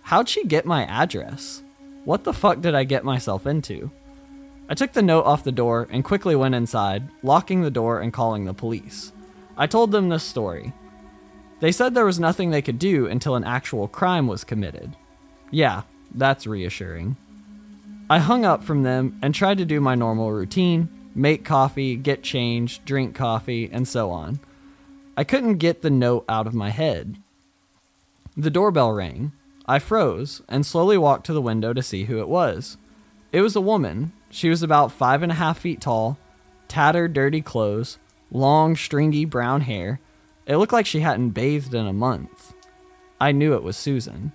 How'd 0.02 0.28
she 0.28 0.44
get 0.44 0.66
my 0.66 0.84
address? 0.84 1.64
What 2.04 2.26
the 2.26 2.34
fuck 2.34 2.60
did 2.60 2.76
I 2.76 2.84
get 2.84 3.06
myself 3.06 3.48
into? 3.48 3.92
I 4.68 4.74
took 4.74 4.92
the 4.92 5.02
note 5.02 5.24
off 5.24 5.46
the 5.46 5.54
door 5.54 5.88
and 5.90 6.04
quickly 6.04 6.36
went 6.36 6.56
inside, 6.56 7.04
locking 7.24 7.62
the 7.62 7.72
door 7.72 8.02
and 8.02 8.12
calling 8.12 8.44
the 8.44 8.54
police. 8.54 9.14
I 9.56 9.68
told 9.68 9.92
them 9.92 10.10
this 10.10 10.24
story. 10.24 10.74
They 11.62 11.72
said 11.72 11.94
there 11.94 12.06
was 12.06 12.20
nothing 12.20 12.50
they 12.50 12.62
could 12.62 12.78
do 12.78 13.08
until 13.08 13.36
an 13.36 13.46
actual 13.46 13.88
crime 13.88 14.28
was 14.28 14.44
committed. 14.44 14.98
Yeah, 15.50 15.84
that's 16.14 16.46
reassuring. 16.46 17.16
I 18.10 18.20
hung 18.20 18.44
up 18.44 18.66
from 18.66 18.84
them 18.84 19.18
and 19.22 19.34
tried 19.34 19.60
to 19.60 19.66
do 19.66 19.80
my 19.80 19.96
normal 19.96 20.34
routine 20.34 20.90
make 21.18 21.44
coffee, 21.44 21.96
get 21.96 22.22
change, 22.24 22.84
drink 22.86 23.16
coffee, 23.16 23.70
and 23.72 23.88
so 23.88 24.12
on. 24.12 24.40
I 25.18 25.24
couldn't 25.24 25.58
get 25.58 25.82
the 25.82 25.90
note 25.90 26.26
out 26.30 26.46
of 26.46 26.54
my 26.54 26.70
head. 26.70 27.18
The 28.38 28.52
doorbell 28.52 28.92
rang. 28.92 29.32
I 29.66 29.80
froze 29.80 30.42
and 30.48 30.66
slowly 30.66 30.98
walked 30.98 31.26
to 31.26 31.34
the 31.34 31.42
window 31.42 31.74
to 31.74 31.82
see 31.82 32.06
who 32.06 32.20
it 32.20 32.30
was. 32.30 32.78
It 33.32 33.42
was 33.42 33.56
a 33.56 33.62
woman. 33.62 34.14
She 34.30 34.48
was 34.48 34.62
about 34.62 34.92
five 34.92 35.24
and 35.24 35.32
a 35.32 35.36
half 35.36 35.58
feet 35.60 35.82
tall, 35.82 36.18
tattered, 36.68 37.14
dirty 37.14 37.42
clothes, 37.42 37.98
long, 38.32 38.76
stringy 38.76 39.26
brown 39.26 39.62
hair. 39.62 40.00
It 40.46 40.58
looked 40.58 40.72
like 40.72 40.86
she 40.86 41.00
hadn't 41.00 41.32
bathed 41.32 41.74
in 41.74 41.88
a 41.88 41.94
month. 41.94 42.54
I 43.20 43.32
knew 43.32 43.56
it 43.56 43.64
was 43.64 43.76
Susan. 43.76 44.32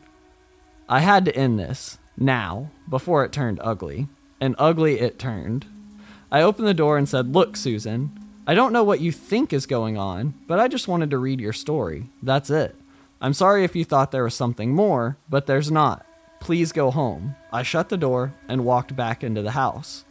I 0.89 1.01
had 1.01 1.25
to 1.27 1.37
end 1.37 1.59
this, 1.59 1.99
now, 2.19 2.71
before 2.89 3.25
it 3.25 3.33
turned 3.33 3.61
ugly. 3.63 4.09
And 4.41 4.57
ugly 4.59 4.99
it 4.99 5.19
turned. 5.19 5.67
I 6.33 6.41
opened 6.41 6.67
the 6.67 6.73
door 6.73 6.97
and 6.97 7.07
said, 7.07 7.35
Look, 7.35 7.57
Susan, 7.59 8.11
I 8.47 8.55
don't 8.55 8.73
know 8.73 8.85
what 8.85 9.03
you 9.03 9.13
think 9.13 9.53
is 9.53 9.67
going 9.67 9.99
on, 9.99 10.33
but 10.47 10.59
I 10.59 10.67
just 10.67 10.89
wanted 10.89 11.11
to 11.11 11.19
read 11.19 11.43
your 11.43 11.53
story. 11.53 12.09
That's 12.23 12.49
it. 12.49 12.75
I'm 13.21 13.35
sorry 13.35 13.65
if 13.65 13.77
you 13.77 13.85
thought 13.85 14.13
there 14.13 14.25
was 14.25 14.35
something 14.35 14.75
more, 14.75 15.19
but 15.29 15.47
there's 15.47 15.71
not. 15.71 16.07
Please 16.41 16.73
go 16.73 16.91
home. 16.91 17.37
I 17.53 17.63
shut 17.63 17.91
the 17.91 17.99
door 17.99 18.33
and 18.49 18.65
walked 18.65 18.97
back 18.97 19.23
into 19.23 19.43
the 19.43 19.51
house. 19.51 20.07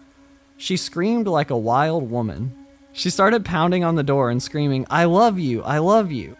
She 0.58 0.78
screamed 0.78 1.26
like 1.28 1.50
a 1.50 1.58
wild 1.58 2.12
woman. 2.12 2.56
She 2.94 3.10
started 3.10 3.44
pounding 3.44 3.84
on 3.84 3.96
the 3.96 4.04
door 4.04 4.30
and 4.30 4.44
screaming, 4.44 4.86
I 4.92 5.06
love 5.06 5.40
you, 5.40 5.64
I 5.64 5.80
love 5.80 6.12
you. 6.12 6.38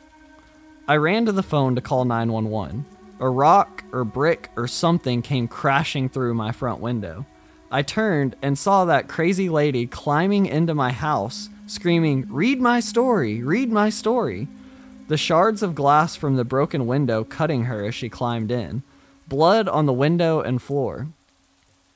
I 0.88 0.98
ran 0.98 1.26
to 1.26 1.32
the 1.32 1.42
phone 1.42 1.74
to 1.74 1.82
call 1.82 2.06
911. 2.06 2.86
A 3.20 3.28
rock 3.28 3.84
or 3.92 4.04
brick 4.04 4.52
or 4.56 4.68
something 4.68 5.24
came 5.24 5.48
crashing 5.48 6.08
through 6.08 6.36
my 6.36 6.52
front 6.52 6.82
window. 6.82 7.26
I 7.74 7.84
turned 7.84 8.36
and 8.42 8.60
saw 8.60 8.84
that 8.84 9.08
crazy 9.08 9.48
lady 9.48 9.88
climbing 9.88 10.46
into 10.46 10.76
my 10.76 10.92
house, 10.92 11.48
screaming, 11.68 12.28
Read 12.30 12.60
my 12.60 12.82
story, 12.82 13.42
read 13.42 13.72
my 13.72 13.90
story. 13.90 14.50
The 15.08 15.16
shards 15.16 15.64
of 15.64 15.74
glass 15.74 16.18
from 16.18 16.36
the 16.36 16.44
broken 16.44 16.86
window 16.86 17.24
cutting 17.24 17.66
her 17.66 17.86
as 17.86 17.96
she 17.96 18.10
climbed 18.10 18.52
in, 18.52 18.84
blood 19.30 19.70
on 19.70 19.86
the 19.86 19.94
window 19.94 20.42
and 20.42 20.62
floor. 20.62 21.08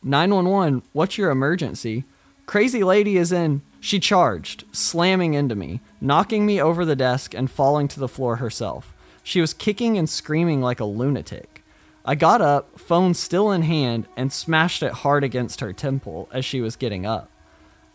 911, 0.01 0.81
what's 0.93 1.17
your 1.17 1.29
emergency? 1.29 2.05
Crazy 2.45 2.83
lady 2.83 3.17
is 3.17 3.33
in. 3.33 3.61
She 3.81 3.99
charged, 3.99 4.63
slamming 4.71 5.33
into 5.33 5.55
me, 5.55 5.81
knocking 5.99 6.45
me 6.45 6.61
over 6.61 6.85
the 6.85 6.95
desk 6.95 7.33
and 7.33 7.51
falling 7.51 7.87
to 7.89 7.99
the 7.99 8.07
floor 8.07 8.37
herself. 8.37 8.93
She 9.23 9.41
was 9.41 9.53
kicking 9.53 9.97
and 9.97 10.09
screaming 10.09 10.61
like 10.61 10.79
a 10.79 10.85
lunatic. 10.85 11.54
I 12.07 12.13
got 12.13 12.39
up, 12.39 12.79
phone 12.79 13.15
still 13.15 13.51
in 13.51 13.63
hand, 13.63 14.05
and 14.15 14.31
smashed 14.31 14.83
it 14.83 14.91
hard 14.91 15.23
against 15.23 15.59
her 15.59 15.73
temple 15.73 16.29
as 16.31 16.45
she 16.45 16.61
was 16.61 16.75
getting 16.75 17.03
up. 17.03 17.31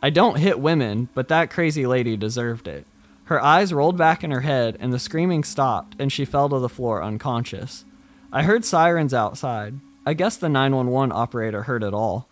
I 0.02 0.10
don't 0.10 0.38
hit 0.38 0.58
women, 0.58 1.08
but 1.14 1.28
that 1.28 1.50
crazy 1.50 1.86
lady 1.86 2.16
deserved 2.16 2.66
it. 2.66 2.86
Her 3.24 3.40
eyes 3.40 3.72
rolled 3.72 3.96
back 3.96 4.24
in 4.24 4.32
her 4.32 4.40
head, 4.40 4.76
and 4.80 4.92
the 4.92 4.98
screaming 4.98 5.44
stopped, 5.44 5.94
and 6.00 6.10
she 6.10 6.24
fell 6.24 6.48
to 6.48 6.58
the 6.58 6.68
floor 6.68 7.04
unconscious. 7.04 7.84
I 8.32 8.42
heard 8.42 8.64
sirens 8.64 9.14
outside. 9.14 9.74
I 10.04 10.14
guess 10.14 10.36
the 10.36 10.48
911 10.48 11.12
operator 11.12 11.62
heard 11.62 11.84
it 11.84 11.94
all. 11.94 12.26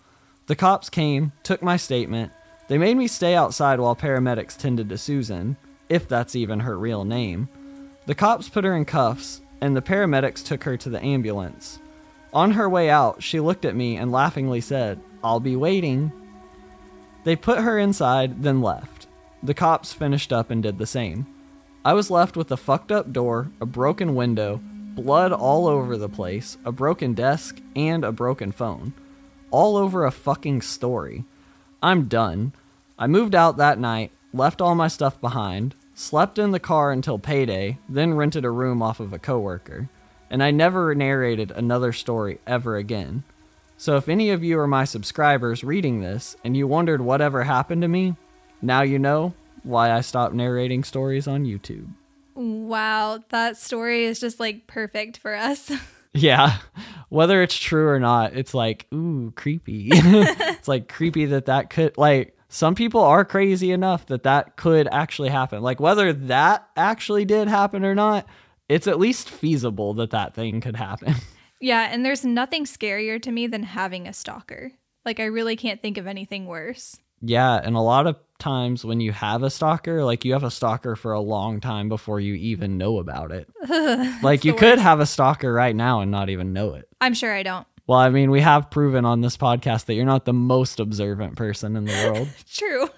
The 0.47 0.57
cops 0.57 0.91
came, 0.91 1.31
took 1.45 1.63
my 1.63 1.77
statement. 1.77 2.33
They 2.67 2.79
made 2.79 2.97
me 2.97 3.07
stay 3.07 3.37
outside 3.37 3.79
while 3.79 3.95
paramedics 3.95 4.57
tended 4.57 4.89
to 4.89 4.99
Susan, 4.99 5.57
if 5.89 6.09
that's 6.09 6.35
even 6.35 6.61
her 6.61 6.77
real 6.77 7.05
name. 7.05 7.49
The 8.07 8.17
cops 8.17 8.49
put 8.49 8.65
her 8.65 8.75
in 8.75 8.85
cuffs, 8.85 9.43
and 9.61 9.77
the 9.77 9.83
paramedics 9.83 10.45
took 10.45 10.65
her 10.65 10.77
to 10.77 10.89
the 10.89 11.03
ambulance. 11.05 11.79
On 12.33 12.53
her 12.53 12.69
way 12.69 12.91
out, 12.91 13.23
she 13.23 13.41
looked 13.41 13.65
at 13.65 13.77
me 13.77 13.97
and 13.97 14.13
laughingly 14.13 14.61
said, 14.61 15.01
I'll 15.23 15.41
be 15.41 15.57
waiting. 15.57 16.13
They 17.25 17.37
put 17.37 17.61
her 17.61 17.79
inside, 17.79 18.43
then 18.43 18.61
left. 18.63 19.07
The 19.43 19.55
cops 19.55 19.93
finished 19.93 20.33
up 20.33 20.51
and 20.51 20.63
did 20.63 20.79
the 20.79 20.87
same. 20.87 21.27
I 21.85 21.95
was 21.95 22.11
left 22.11 22.37
with 22.37 22.51
a 22.51 22.57
fucked 22.57 22.93
up 22.93 23.13
door, 23.13 23.51
a 23.61 23.67
broken 23.67 24.15
window, 24.15 24.61
blood 24.63 25.33
all 25.33 25.67
over 25.67 25.97
the 25.97 26.09
place, 26.09 26.59
a 26.65 26.73
broken 26.73 27.15
desk, 27.15 27.61
and 27.75 28.05
a 28.05 28.13
broken 28.13 28.53
phone. 28.53 28.93
All 29.51 29.77
over 29.77 30.05
a 30.05 30.11
fucking 30.11 30.63
story. 30.63 31.25
I'm 31.83 32.09
done. 32.09 32.53
I 32.99 33.07
moved 33.07 33.35
out 33.35 33.57
that 33.57 33.79
night, 33.79 34.11
left 34.33 34.61
all 34.61 34.75
my 34.75 34.89
stuff 34.89 35.21
behind, 35.21 35.75
slept 35.99 36.39
in 36.39 36.53
the 36.53 36.61
car 36.61 36.93
until 36.93 37.19
payday, 37.19 37.77
then 37.89 38.15
rented 38.15 38.45
a 38.45 38.51
room 38.51 38.81
off 38.81 39.01
of 39.01 39.13
a 39.13 39.19
coworker. 39.19 39.89
And 40.31 40.43
I 40.43 40.53
never 40.53 40.95
narrated 40.95 41.51
another 41.51 41.93
story 41.93 42.39
ever 42.47 42.77
again. 42.77 43.25
So 43.77 43.97
if 43.97 44.09
any 44.09 44.31
of 44.31 44.45
you 44.45 44.59
are 44.61 44.67
my 44.67 44.85
subscribers 44.85 45.65
reading 45.65 46.01
this 46.01 46.37
and 46.45 46.57
you 46.57 46.67
wondered 46.67 47.01
whatever 47.01 47.43
happened 47.43 47.83
to 47.83 47.89
me, 47.89 48.15
now 48.63 48.83
you 48.83 48.99
know 48.99 49.35
why 49.65 49.91
I 49.91 50.01
stopped 50.01 50.35
narrating 50.35 50.85
stories 50.85 51.27
on 51.27 51.45
YouTube. 51.45 51.89
Wow, 52.35 53.21
that 53.31 53.57
story 53.57 54.05
is 54.05 54.21
just 54.21 54.39
like 54.39 54.67
perfect 54.67 55.19
for 55.19 55.35
us. 55.35 55.71
Yeah. 56.15 56.57
Whether 57.11 57.43
it's 57.43 57.57
true 57.57 57.87
or 57.87 58.01
not, 58.01 58.35
it's 58.35 58.55
like, 58.55 58.87
ooh, 58.93 59.31
creepy. 59.37 59.91
it's 59.93 60.67
like 60.67 60.89
creepy 60.89 61.27
that 61.27 61.47
that 61.47 61.69
could, 61.69 61.99
like, 61.99 62.35
some 62.49 62.75
people 62.75 63.03
are 63.03 63.25
crazy 63.25 63.71
enough 63.71 64.07
that 64.07 64.23
that 64.23 64.57
could 64.57 64.89
actually 64.91 65.29
happen. 65.29 65.63
Like, 65.63 65.81
whether 65.81 66.13
that 66.13 66.69
actually 66.77 67.25
did 67.25 67.49
happen 67.49 67.85
or 67.85 67.95
not, 67.95 68.27
it's 68.69 68.87
at 68.87 68.99
least 68.99 69.29
feasible 69.29 69.95
that 69.95 70.11
that 70.11 70.35
thing 70.35 70.61
could 70.61 70.77
happen. 70.77 71.15
yeah, 71.61 71.89
and 71.91 72.05
there's 72.05 72.25
nothing 72.25 72.65
scarier 72.65 73.21
to 73.23 73.31
me 73.31 73.47
than 73.47 73.63
having 73.63 74.07
a 74.07 74.13
stalker. 74.13 74.73
Like, 75.05 75.21
I 75.21 75.25
really 75.25 75.57
can't 75.57 75.83
think 75.83 75.99
of 75.99 76.07
anything 76.07 76.47
worse. 76.47 76.99
Yeah, 77.21 77.61
and 77.63 77.77
a 77.77 77.81
lot 77.81 78.07
of 78.07 78.17
times 78.39 78.85
when 78.85 79.01
you 79.01 79.13
have 79.13 79.43
a 79.43 79.51
stalker, 79.51 80.05
like 80.05 80.25
you 80.25 80.33
have 80.33 80.45
a 80.45 80.51
stalker 80.51 80.95
for 80.95 81.13
a 81.13 81.21
long 81.21 81.61
time 81.61 81.89
before 81.89 82.21
you 82.21 82.35
even 82.35 82.79
know 82.79 82.99
about 82.99 83.33
it. 83.33 83.49
like 84.23 84.45
you 84.45 84.55
could 84.55 84.79
have 84.79 85.01
a 85.01 85.07
stalker 85.07 85.53
right 85.53 85.75
now 85.75 86.01
and 86.01 86.11
not 86.11 86.31
even 86.31 86.53
know 86.53 86.75
it. 86.75 86.89
I'm 87.01 87.15
sure 87.15 87.35
I 87.35 87.43
don't. 87.43 87.67
Well, 87.89 87.99
I 87.99 88.11
mean, 88.11 88.31
we 88.31 88.41
have 88.43 88.71
proven 88.71 89.05
on 89.05 89.23
this 89.23 89.37
podcast 89.37 89.87
that 89.87 89.95
you're 89.95 90.05
not 90.05 90.25
the 90.27 90.33
most 90.35 90.79
observant 90.79 91.37
person 91.37 91.75
in 91.75 91.87
the 91.87 91.93
world. 92.13 92.29
True. 92.53 92.89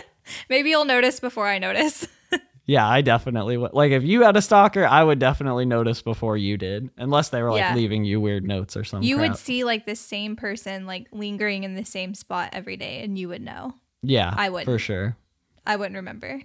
Maybe 0.50 0.70
you'll 0.70 0.84
notice 0.84 1.20
before 1.20 1.46
I 1.46 1.58
notice. 1.58 2.06
yeah, 2.66 2.86
I 2.88 3.00
definitely 3.00 3.56
would. 3.56 3.72
Like, 3.74 3.92
if 3.92 4.02
you 4.02 4.22
had 4.22 4.36
a 4.36 4.42
stalker, 4.42 4.84
I 4.84 5.04
would 5.04 5.20
definitely 5.20 5.66
notice 5.66 6.02
before 6.02 6.36
you 6.36 6.56
did, 6.56 6.90
unless 6.98 7.28
they 7.28 7.42
were 7.42 7.50
like 7.52 7.60
Yeah. 7.60 7.74
leaving 7.76 8.04
you 8.04 8.20
weird 8.20 8.44
notes 8.44 8.76
or 8.76 8.82
something. 8.82 9.08
you 9.08 9.18
would 9.18 9.36
see 9.36 9.62
like 9.62 9.86
the 9.86 9.94
same 9.96 10.34
person 10.34 10.84
like 10.84 11.06
lingering 11.12 11.62
in 11.62 11.76
the 11.76 11.84
same 11.84 12.14
spot 12.14 12.50
every 12.52 12.76
day 12.76 13.02
and 13.04 13.16
you 13.16 13.28
would 13.28 13.42
know. 13.42 13.74
Yeah, 14.02 14.34
I 14.36 14.48
would. 14.50 14.64
for 14.64 14.78
sure. 14.80 15.16
I 15.64 15.76
wouldn't 15.76 15.96
remember. 15.96 16.40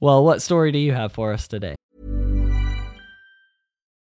Well, 0.00 0.22
what 0.24 0.42
story 0.42 0.70
do 0.70 0.78
you 0.78 0.92
have 0.92 1.12
for 1.12 1.32
us 1.32 1.48
today? 1.48 1.76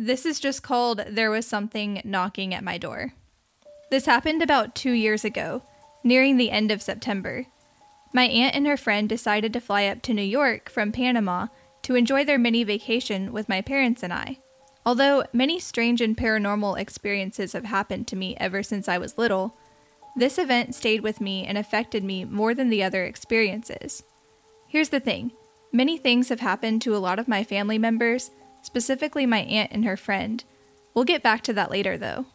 This 0.00 0.24
is 0.24 0.38
just 0.38 0.62
called 0.62 1.02
There 1.08 1.28
Was 1.28 1.44
Something 1.44 2.00
Knocking 2.04 2.54
at 2.54 2.62
My 2.62 2.78
Door. 2.78 3.14
This 3.90 4.06
happened 4.06 4.42
about 4.42 4.76
two 4.76 4.92
years 4.92 5.24
ago, 5.24 5.64
nearing 6.04 6.36
the 6.36 6.52
end 6.52 6.70
of 6.70 6.80
September. 6.80 7.46
My 8.14 8.22
aunt 8.26 8.54
and 8.54 8.64
her 8.68 8.76
friend 8.76 9.08
decided 9.08 9.52
to 9.52 9.60
fly 9.60 9.86
up 9.86 10.00
to 10.02 10.14
New 10.14 10.22
York 10.22 10.70
from 10.70 10.92
Panama 10.92 11.48
to 11.82 11.96
enjoy 11.96 12.24
their 12.24 12.38
mini 12.38 12.62
vacation 12.62 13.32
with 13.32 13.48
my 13.48 13.60
parents 13.60 14.04
and 14.04 14.12
I. 14.12 14.38
Although 14.86 15.24
many 15.32 15.58
strange 15.58 16.00
and 16.00 16.16
paranormal 16.16 16.78
experiences 16.78 17.52
have 17.54 17.64
happened 17.64 18.06
to 18.06 18.16
me 18.16 18.36
ever 18.36 18.62
since 18.62 18.86
I 18.86 18.98
was 18.98 19.18
little, 19.18 19.56
this 20.14 20.38
event 20.38 20.76
stayed 20.76 21.00
with 21.00 21.20
me 21.20 21.44
and 21.44 21.58
affected 21.58 22.04
me 22.04 22.24
more 22.24 22.54
than 22.54 22.70
the 22.70 22.84
other 22.84 23.02
experiences. 23.02 24.04
Here's 24.68 24.90
the 24.90 25.00
thing 25.00 25.32
many 25.72 25.98
things 25.98 26.28
have 26.28 26.38
happened 26.38 26.82
to 26.82 26.94
a 26.94 26.98
lot 27.02 27.18
of 27.18 27.26
my 27.26 27.42
family 27.42 27.78
members, 27.78 28.30
specifically 28.68 29.24
my 29.24 29.38
aunt 29.38 29.72
and 29.72 29.86
her 29.86 29.96
friend. 29.96 30.44
We'll 30.92 31.06
get 31.06 31.22
back 31.22 31.42
to 31.44 31.54
that 31.54 31.70
later 31.70 31.96
though. 31.96 32.26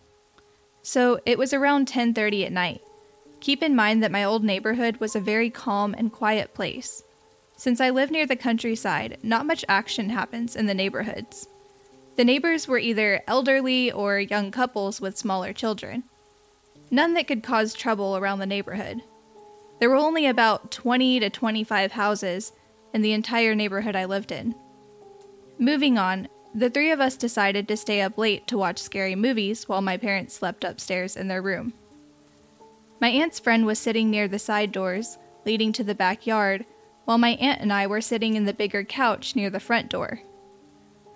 So, 0.81 1.19
it 1.27 1.37
was 1.37 1.53
around 1.53 1.87
10:30 1.87 2.43
at 2.43 2.51
night. 2.51 2.81
Keep 3.39 3.61
in 3.61 3.75
mind 3.75 4.01
that 4.01 4.11
my 4.11 4.23
old 4.23 4.43
neighborhood 4.43 4.97
was 4.97 5.15
a 5.15 5.19
very 5.19 5.51
calm 5.51 5.93
and 5.95 6.11
quiet 6.11 6.55
place. 6.55 7.03
Since 7.55 7.79
I 7.79 7.91
live 7.91 8.09
near 8.09 8.25
the 8.25 8.35
countryside, 8.35 9.19
not 9.21 9.45
much 9.45 9.63
action 9.69 10.09
happens 10.09 10.55
in 10.55 10.65
the 10.65 10.73
neighborhoods. 10.73 11.47
The 12.15 12.25
neighbors 12.25 12.67
were 12.67 12.79
either 12.79 13.21
elderly 13.27 13.91
or 13.91 14.19
young 14.19 14.49
couples 14.49 14.99
with 14.99 15.19
smaller 15.19 15.53
children. 15.53 16.03
None 16.89 17.13
that 17.13 17.27
could 17.27 17.43
cause 17.43 17.75
trouble 17.75 18.17
around 18.17 18.39
the 18.39 18.47
neighborhood. 18.47 19.03
There 19.79 19.89
were 19.91 20.07
only 20.07 20.25
about 20.25 20.71
20 20.71 21.19
to 21.19 21.29
25 21.29 21.91
houses 21.91 22.53
in 22.91 23.03
the 23.03 23.13
entire 23.13 23.53
neighborhood 23.53 23.95
I 23.95 24.05
lived 24.05 24.31
in. 24.31 24.55
Moving 25.59 25.97
on, 25.97 26.27
the 26.55 26.69
three 26.69 26.91
of 26.91 26.99
us 26.99 27.15
decided 27.15 27.67
to 27.67 27.77
stay 27.77 28.01
up 28.01 28.17
late 28.17 28.47
to 28.47 28.57
watch 28.57 28.79
scary 28.79 29.15
movies 29.15 29.67
while 29.67 29.81
my 29.81 29.97
parents 29.97 30.33
slept 30.33 30.63
upstairs 30.63 31.15
in 31.15 31.27
their 31.27 31.41
room. 31.41 31.73
My 32.99 33.09
aunt's 33.09 33.39
friend 33.39 33.65
was 33.65 33.79
sitting 33.79 34.09
near 34.09 34.27
the 34.27 34.39
side 34.39 34.71
doors, 34.71 35.17
leading 35.45 35.71
to 35.73 35.83
the 35.83 35.95
backyard, 35.95 36.65
while 37.05 37.17
my 37.17 37.31
aunt 37.31 37.61
and 37.61 37.73
I 37.73 37.87
were 37.87 38.01
sitting 38.01 38.35
in 38.35 38.45
the 38.45 38.53
bigger 38.53 38.83
couch 38.83 39.35
near 39.35 39.49
the 39.49 39.59
front 39.59 39.89
door. 39.89 40.21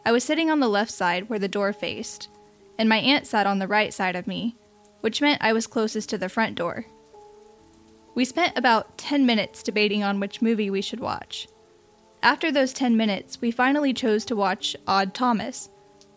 I 0.06 0.12
was 0.12 0.24
sitting 0.24 0.50
on 0.50 0.60
the 0.60 0.68
left 0.68 0.92
side 0.92 1.30
where 1.30 1.40
the 1.40 1.48
door 1.48 1.74
faced, 1.74 2.30
and 2.78 2.90
my 2.90 2.98
aunt 2.98 3.26
sat 3.28 3.48
on 3.48 3.60
the 3.60 3.68
right 3.68 3.94
side 3.94 4.16
of 4.16 4.28
me, 4.28 4.56
which 5.02 5.22
meant 5.22 5.42
I 5.42 5.54
was 5.54 5.68
closest 5.68 6.10
to 6.10 6.18
the 6.18 6.30
front 6.30 6.56
door. 6.56 6.86
We 8.16 8.26
spent 8.26 8.58
about 8.58 8.98
10 8.98 9.26
minutes 9.26 9.64
debating 9.64 10.04
on 10.04 10.20
which 10.20 10.42
movie 10.42 10.70
we 10.70 10.82
should 10.82 11.00
watch. 11.00 11.48
After 12.24 12.52
those 12.52 12.74
10 12.74 12.98
minutes, 12.98 13.40
we 13.42 13.52
finally 13.52 13.94
chose 13.94 14.26
to 14.26 14.36
watch 14.36 14.76
Odd 14.88 15.14
Thomas, 15.14 15.70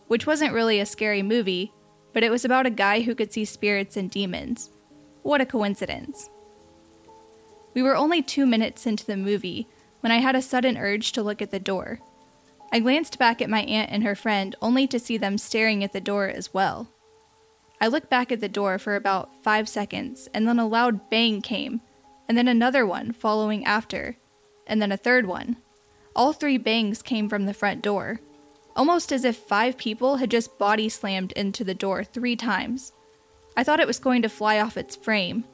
which 0.07 0.27
wasn't 0.27 0.53
really 0.53 0.79
a 0.79 0.85
scary 0.85 1.21
movie, 1.21 1.71
but 2.13 2.23
it 2.23 2.31
was 2.31 2.43
about 2.43 2.65
a 2.65 2.71
guy 2.71 3.01
who 3.01 3.15
could 3.15 3.31
see 3.31 3.45
spirits 3.45 3.95
and 3.95 4.09
demons. 4.09 4.71
What 5.23 5.41
a 5.41 5.45
coincidence. 5.45 6.29
We 7.73 7.83
were 7.83 7.95
only 7.95 8.21
two 8.21 8.45
minutes 8.45 8.85
into 8.85 9.05
the 9.05 9.15
movie 9.15 9.67
when 10.01 10.11
I 10.11 10.17
had 10.17 10.35
a 10.35 10.41
sudden 10.41 10.77
urge 10.77 11.11
to 11.13 11.23
look 11.23 11.41
at 11.41 11.51
the 11.51 11.59
door. 11.59 11.99
I 12.73 12.79
glanced 12.79 13.19
back 13.19 13.41
at 13.41 13.49
my 13.49 13.61
aunt 13.61 13.91
and 13.91 14.03
her 14.03 14.15
friend 14.15 14.55
only 14.61 14.87
to 14.87 14.99
see 14.99 15.17
them 15.17 15.37
staring 15.37 15.83
at 15.83 15.93
the 15.93 16.01
door 16.01 16.27
as 16.27 16.53
well. 16.53 16.89
I 17.79 17.87
looked 17.87 18.09
back 18.09 18.31
at 18.31 18.41
the 18.41 18.49
door 18.49 18.77
for 18.77 18.95
about 18.95 19.43
five 19.43 19.67
seconds, 19.67 20.29
and 20.33 20.47
then 20.47 20.59
a 20.59 20.67
loud 20.67 21.09
bang 21.09 21.41
came, 21.41 21.81
and 22.27 22.37
then 22.37 22.47
another 22.47 22.85
one 22.85 23.11
following 23.11 23.65
after, 23.65 24.17
and 24.67 24.81
then 24.81 24.91
a 24.91 24.97
third 24.97 25.25
one. 25.25 25.57
All 26.15 26.33
three 26.33 26.57
bangs 26.57 27.01
came 27.01 27.29
from 27.29 27.45
the 27.45 27.53
front 27.53 27.81
door, 27.81 28.19
almost 28.75 29.11
as 29.11 29.23
if 29.23 29.37
five 29.37 29.77
people 29.77 30.17
had 30.17 30.31
just 30.31 30.57
body 30.57 30.89
slammed 30.89 31.31
into 31.33 31.63
the 31.63 31.73
door 31.73 32.03
three 32.03 32.35
times. 32.35 32.93
I 33.55 33.63
thought 33.63 33.79
it 33.79 33.87
was 33.87 33.99
going 33.99 34.21
to 34.21 34.29
fly 34.29 34.59
off 34.59 34.77
its 34.77 34.95
frame. 34.95 35.45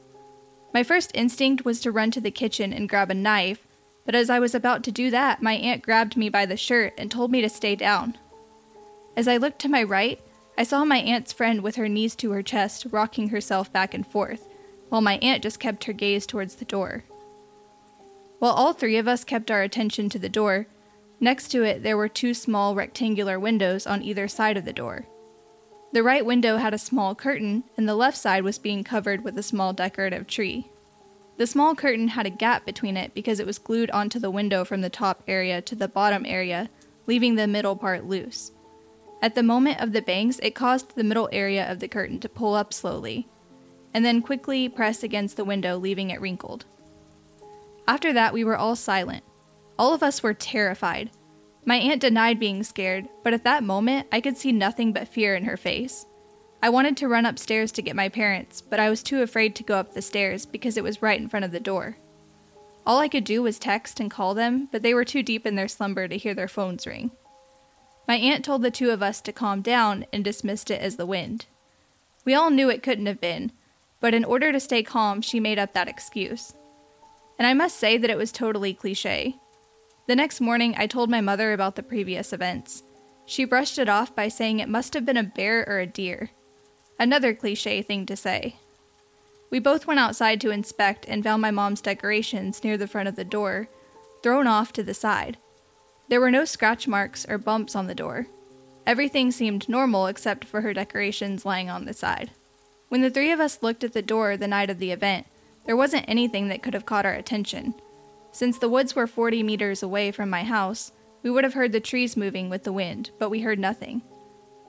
My 0.74 0.82
first 0.82 1.12
instinct 1.14 1.64
was 1.64 1.80
to 1.80 1.92
run 1.92 2.10
to 2.12 2.20
the 2.20 2.30
kitchen 2.30 2.72
and 2.72 2.88
grab 2.88 3.10
a 3.10 3.14
knife, 3.14 3.66
but 4.04 4.14
as 4.14 4.30
I 4.30 4.38
was 4.38 4.54
about 4.54 4.84
to 4.84 4.92
do 4.92 5.10
that, 5.10 5.42
my 5.42 5.54
aunt 5.54 5.82
grabbed 5.82 6.16
me 6.16 6.28
by 6.28 6.46
the 6.46 6.56
shirt 6.56 6.94
and 6.98 7.10
told 7.10 7.30
me 7.30 7.40
to 7.40 7.48
stay 7.48 7.76
down. 7.76 8.16
As 9.16 9.28
I 9.28 9.36
looked 9.36 9.58
to 9.60 9.68
my 9.68 9.82
right, 9.82 10.20
I 10.56 10.64
saw 10.64 10.84
my 10.84 10.98
aunt's 10.98 11.32
friend 11.32 11.60
with 11.60 11.76
her 11.76 11.88
knees 11.88 12.16
to 12.16 12.32
her 12.32 12.42
chest, 12.42 12.86
rocking 12.90 13.28
herself 13.28 13.72
back 13.72 13.94
and 13.94 14.06
forth, 14.06 14.48
while 14.88 15.00
my 15.00 15.18
aunt 15.18 15.42
just 15.42 15.60
kept 15.60 15.84
her 15.84 15.92
gaze 15.92 16.26
towards 16.26 16.56
the 16.56 16.64
door. 16.64 17.04
While 18.38 18.52
all 18.52 18.72
three 18.72 18.96
of 18.96 19.08
us 19.08 19.24
kept 19.24 19.50
our 19.50 19.62
attention 19.62 20.08
to 20.10 20.18
the 20.18 20.28
door, 20.28 20.66
next 21.18 21.48
to 21.48 21.64
it 21.64 21.82
there 21.82 21.96
were 21.96 22.08
two 22.08 22.34
small 22.34 22.74
rectangular 22.74 23.38
windows 23.38 23.86
on 23.86 24.02
either 24.02 24.28
side 24.28 24.56
of 24.56 24.64
the 24.64 24.72
door. 24.72 25.06
The 25.92 26.02
right 26.02 26.24
window 26.24 26.58
had 26.58 26.74
a 26.74 26.78
small 26.78 27.14
curtain, 27.14 27.64
and 27.76 27.88
the 27.88 27.94
left 27.94 28.16
side 28.16 28.44
was 28.44 28.58
being 28.58 28.84
covered 28.84 29.24
with 29.24 29.38
a 29.38 29.42
small 29.42 29.72
decorative 29.72 30.26
tree. 30.26 30.70
The 31.38 31.46
small 31.46 31.74
curtain 31.74 32.08
had 32.08 32.26
a 32.26 32.30
gap 32.30 32.66
between 32.66 32.96
it 32.96 33.14
because 33.14 33.40
it 33.40 33.46
was 33.46 33.58
glued 33.58 33.90
onto 33.90 34.18
the 34.18 34.30
window 34.30 34.64
from 34.64 34.82
the 34.82 34.90
top 34.90 35.22
area 35.26 35.62
to 35.62 35.74
the 35.74 35.88
bottom 35.88 36.26
area, 36.26 36.68
leaving 37.06 37.34
the 37.36 37.46
middle 37.46 37.74
part 37.74 38.04
loose. 38.04 38.52
At 39.22 39.34
the 39.34 39.42
moment 39.42 39.80
of 39.80 39.92
the 39.92 40.02
bangs, 40.02 40.38
it 40.40 40.54
caused 40.54 40.94
the 40.94 41.04
middle 41.04 41.28
area 41.32 41.70
of 41.70 41.80
the 41.80 41.88
curtain 41.88 42.20
to 42.20 42.28
pull 42.28 42.54
up 42.54 42.72
slowly, 42.72 43.26
and 43.94 44.04
then 44.04 44.22
quickly 44.22 44.68
press 44.68 45.02
against 45.02 45.36
the 45.36 45.44
window, 45.44 45.76
leaving 45.76 46.10
it 46.10 46.20
wrinkled. 46.20 46.66
After 47.88 48.12
that, 48.12 48.34
we 48.34 48.44
were 48.44 48.56
all 48.56 48.76
silent. 48.76 49.24
All 49.78 49.94
of 49.94 50.02
us 50.02 50.22
were 50.22 50.34
terrified. 50.34 51.10
My 51.64 51.76
aunt 51.76 52.02
denied 52.02 52.38
being 52.38 52.62
scared, 52.62 53.08
but 53.24 53.32
at 53.32 53.44
that 53.44 53.64
moment, 53.64 54.06
I 54.12 54.20
could 54.20 54.36
see 54.36 54.52
nothing 54.52 54.92
but 54.92 55.08
fear 55.08 55.34
in 55.34 55.44
her 55.44 55.56
face. 55.56 56.04
I 56.62 56.68
wanted 56.68 56.98
to 56.98 57.08
run 57.08 57.24
upstairs 57.24 57.72
to 57.72 57.82
get 57.82 57.96
my 57.96 58.10
parents, 58.10 58.60
but 58.60 58.78
I 58.78 58.90
was 58.90 59.02
too 59.02 59.22
afraid 59.22 59.54
to 59.56 59.62
go 59.64 59.76
up 59.76 59.94
the 59.94 60.02
stairs 60.02 60.44
because 60.44 60.76
it 60.76 60.84
was 60.84 61.00
right 61.00 61.18
in 61.18 61.30
front 61.30 61.46
of 61.46 61.52
the 61.52 61.60
door. 61.60 61.96
All 62.84 62.98
I 62.98 63.08
could 63.08 63.24
do 63.24 63.42
was 63.42 63.58
text 63.58 64.00
and 64.00 64.10
call 64.10 64.34
them, 64.34 64.68
but 64.70 64.82
they 64.82 64.92
were 64.92 65.04
too 65.04 65.22
deep 65.22 65.46
in 65.46 65.54
their 65.54 65.68
slumber 65.68 66.08
to 66.08 66.16
hear 66.18 66.34
their 66.34 66.48
phones 66.48 66.86
ring. 66.86 67.10
My 68.06 68.16
aunt 68.16 68.44
told 68.44 68.60
the 68.60 68.70
two 68.70 68.90
of 68.90 69.02
us 69.02 69.22
to 69.22 69.32
calm 69.32 69.62
down 69.62 70.04
and 70.12 70.22
dismissed 70.22 70.70
it 70.70 70.82
as 70.82 70.96
the 70.96 71.06
wind. 71.06 71.46
We 72.26 72.34
all 72.34 72.50
knew 72.50 72.68
it 72.68 72.82
couldn't 72.82 73.06
have 73.06 73.20
been, 73.20 73.52
but 74.00 74.14
in 74.14 74.24
order 74.24 74.52
to 74.52 74.60
stay 74.60 74.82
calm, 74.82 75.22
she 75.22 75.40
made 75.40 75.58
up 75.58 75.72
that 75.72 75.88
excuse 75.88 76.52
and 77.38 77.46
I 77.46 77.54
must 77.54 77.76
say 77.76 77.96
that 77.96 78.10
it 78.10 78.18
was 78.18 78.32
totally 78.32 78.74
cliche. 78.74 79.36
The 80.06 80.16
next 80.16 80.40
morning, 80.40 80.74
I 80.76 80.86
told 80.86 81.10
my 81.10 81.20
mother 81.20 81.52
about 81.52 81.76
the 81.76 81.82
previous 81.82 82.32
events. 82.32 82.82
She 83.26 83.44
brushed 83.44 83.78
it 83.78 83.88
off 83.88 84.14
by 84.14 84.28
saying 84.28 84.58
it 84.58 84.68
must 84.68 84.94
have 84.94 85.04
been 85.04 85.16
a 85.16 85.22
bear 85.22 85.64
or 85.68 85.78
a 85.78 85.86
deer. 85.86 86.30
Another 86.98 87.34
cliche 87.34 87.82
thing 87.82 88.06
to 88.06 88.16
say. 88.16 88.56
We 89.50 89.58
both 89.58 89.86
went 89.86 90.00
outside 90.00 90.40
to 90.40 90.50
inspect 90.50 91.06
and 91.08 91.22
found 91.22 91.42
my 91.42 91.50
mom's 91.50 91.80
decorations 91.80 92.64
near 92.64 92.76
the 92.76 92.88
front 92.88 93.08
of 93.08 93.16
the 93.16 93.24
door, 93.24 93.68
thrown 94.22 94.46
off 94.46 94.72
to 94.74 94.82
the 94.82 94.94
side. 94.94 95.38
There 96.08 96.20
were 96.20 96.30
no 96.30 96.44
scratch 96.44 96.88
marks 96.88 97.26
or 97.28 97.38
bumps 97.38 97.76
on 97.76 97.86
the 97.86 97.94
door. 97.94 98.26
Everything 98.86 99.30
seemed 99.30 99.68
normal 99.68 100.06
except 100.06 100.44
for 100.44 100.62
her 100.62 100.72
decorations 100.72 101.44
lying 101.44 101.68
on 101.68 101.84
the 101.84 101.92
side. 101.92 102.30
When 102.88 103.02
the 103.02 103.10
three 103.10 103.30
of 103.30 103.40
us 103.40 103.62
looked 103.62 103.84
at 103.84 103.92
the 103.92 104.02
door 104.02 104.36
the 104.36 104.48
night 104.48 104.70
of 104.70 104.78
the 104.78 104.90
event, 104.90 105.26
there 105.68 105.76
wasn't 105.76 106.06
anything 106.08 106.48
that 106.48 106.62
could 106.62 106.72
have 106.72 106.86
caught 106.86 107.04
our 107.04 107.12
attention. 107.12 107.74
Since 108.32 108.58
the 108.58 108.70
woods 108.70 108.96
were 108.96 109.06
40 109.06 109.42
meters 109.42 109.82
away 109.82 110.10
from 110.10 110.30
my 110.30 110.42
house, 110.42 110.92
we 111.22 111.28
would 111.28 111.44
have 111.44 111.52
heard 111.52 111.72
the 111.72 111.78
trees 111.78 112.16
moving 112.16 112.48
with 112.48 112.64
the 112.64 112.72
wind, 112.72 113.10
but 113.18 113.28
we 113.28 113.42
heard 113.42 113.58
nothing. 113.58 114.00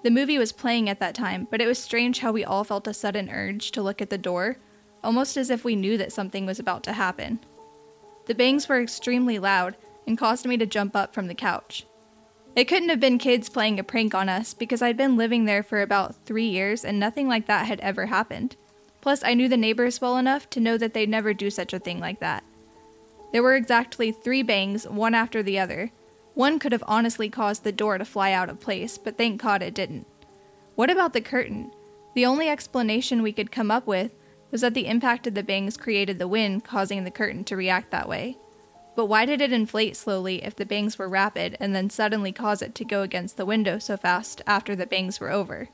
The 0.03 0.11
movie 0.11 0.37
was 0.37 0.51
playing 0.51 0.89
at 0.89 0.99
that 0.99 1.15
time, 1.15 1.47
but 1.49 1.61
it 1.61 1.67
was 1.67 1.79
strange 1.79 2.19
how 2.19 2.33
we 2.33 2.43
all 2.43 2.65
felt 2.65 2.85
a 2.85 2.93
sudden 2.93 3.29
urge 3.29 3.71
to 3.71 3.81
look 3.81 4.01
at 4.01 4.09
the 4.09 4.17
door, 4.17 4.57
almost 5.01 5.37
as 5.37 5.49
if 5.49 5.63
we 5.63 5.73
knew 5.73 5.97
that 5.97 6.11
something 6.11 6.45
was 6.45 6.59
about 6.59 6.83
to 6.83 6.91
happen. 6.91 7.39
The 8.25 8.35
bangs 8.35 8.67
were 8.67 8.81
extremely 8.81 9.39
loud 9.39 9.77
and 10.05 10.17
caused 10.17 10.45
me 10.45 10.57
to 10.57 10.65
jump 10.65 10.97
up 10.97 11.13
from 11.13 11.27
the 11.27 11.33
couch. 11.33 11.85
It 12.57 12.65
couldn't 12.65 12.89
have 12.89 12.99
been 12.99 13.19
kids 13.19 13.47
playing 13.47 13.79
a 13.79 13.85
prank 13.85 14.13
on 14.13 14.27
us 14.27 14.53
because 14.53 14.81
I'd 14.81 14.97
been 14.97 15.15
living 15.15 15.45
there 15.45 15.63
for 15.63 15.81
about 15.81 16.25
three 16.25 16.49
years 16.49 16.83
and 16.83 16.99
nothing 16.99 17.29
like 17.29 17.45
that 17.45 17.67
had 17.67 17.79
ever 17.79 18.07
happened. 18.07 18.57
Plus, 19.01 19.23
I 19.23 19.33
knew 19.33 19.47
the 19.47 19.57
neighbors 19.57 20.01
well 20.01 20.17
enough 20.17 20.49
to 20.51 20.59
know 20.59 20.77
that 20.77 20.93
they'd 20.93 21.09
never 21.09 21.33
do 21.33 21.49
such 21.49 21.73
a 21.73 21.79
thing 21.79 21.99
like 21.99 22.19
that. 22.19 22.43
There 23.31 23.43
were 23.43 23.55
exactly 23.55 24.11
three 24.11 24.43
bangs, 24.43 24.87
one 24.87 25.13
after 25.13 25.41
the 25.43 25.59
other. 25.59 25.91
One 26.33 26.59
could 26.59 26.71
have 26.71 26.83
honestly 26.87 27.29
caused 27.29 27.63
the 27.63 27.71
door 27.71 27.97
to 27.97 28.05
fly 28.05 28.31
out 28.31 28.49
of 28.49 28.59
place, 28.59 28.97
but 28.97 29.17
thank 29.17 29.41
God 29.41 29.61
it 29.61 29.73
didn't. 29.73 30.07
What 30.75 30.89
about 30.89 31.13
the 31.13 31.21
curtain? 31.21 31.71
The 32.15 32.25
only 32.25 32.49
explanation 32.49 33.21
we 33.21 33.33
could 33.33 33.51
come 33.51 33.71
up 33.71 33.85
with 33.85 34.11
was 34.51 34.61
that 34.61 34.73
the 34.73 34.87
impact 34.87 35.27
of 35.27 35.35
the 35.35 35.43
bangs 35.43 35.77
created 35.77 36.17
the 36.17 36.27
wind, 36.27 36.63
causing 36.63 37.03
the 37.03 37.11
curtain 37.11 37.43
to 37.45 37.55
react 37.55 37.91
that 37.91 38.09
way. 38.09 38.37
But 38.95 39.05
why 39.05 39.25
did 39.25 39.41
it 39.41 39.53
inflate 39.53 39.95
slowly 39.95 40.43
if 40.43 40.55
the 40.55 40.65
bangs 40.65 40.97
were 40.97 41.07
rapid 41.07 41.55
and 41.59 41.75
then 41.75 41.89
suddenly 41.89 42.31
cause 42.31 42.61
it 42.61 42.73
to 42.75 42.85
go 42.85 43.03
against 43.03 43.37
the 43.37 43.45
window 43.45 43.79
so 43.79 43.95
fast 43.95 44.41
after 44.47 44.75
the 44.75 44.87
bangs 44.87 45.19
were 45.19 45.29
over? 45.29 45.69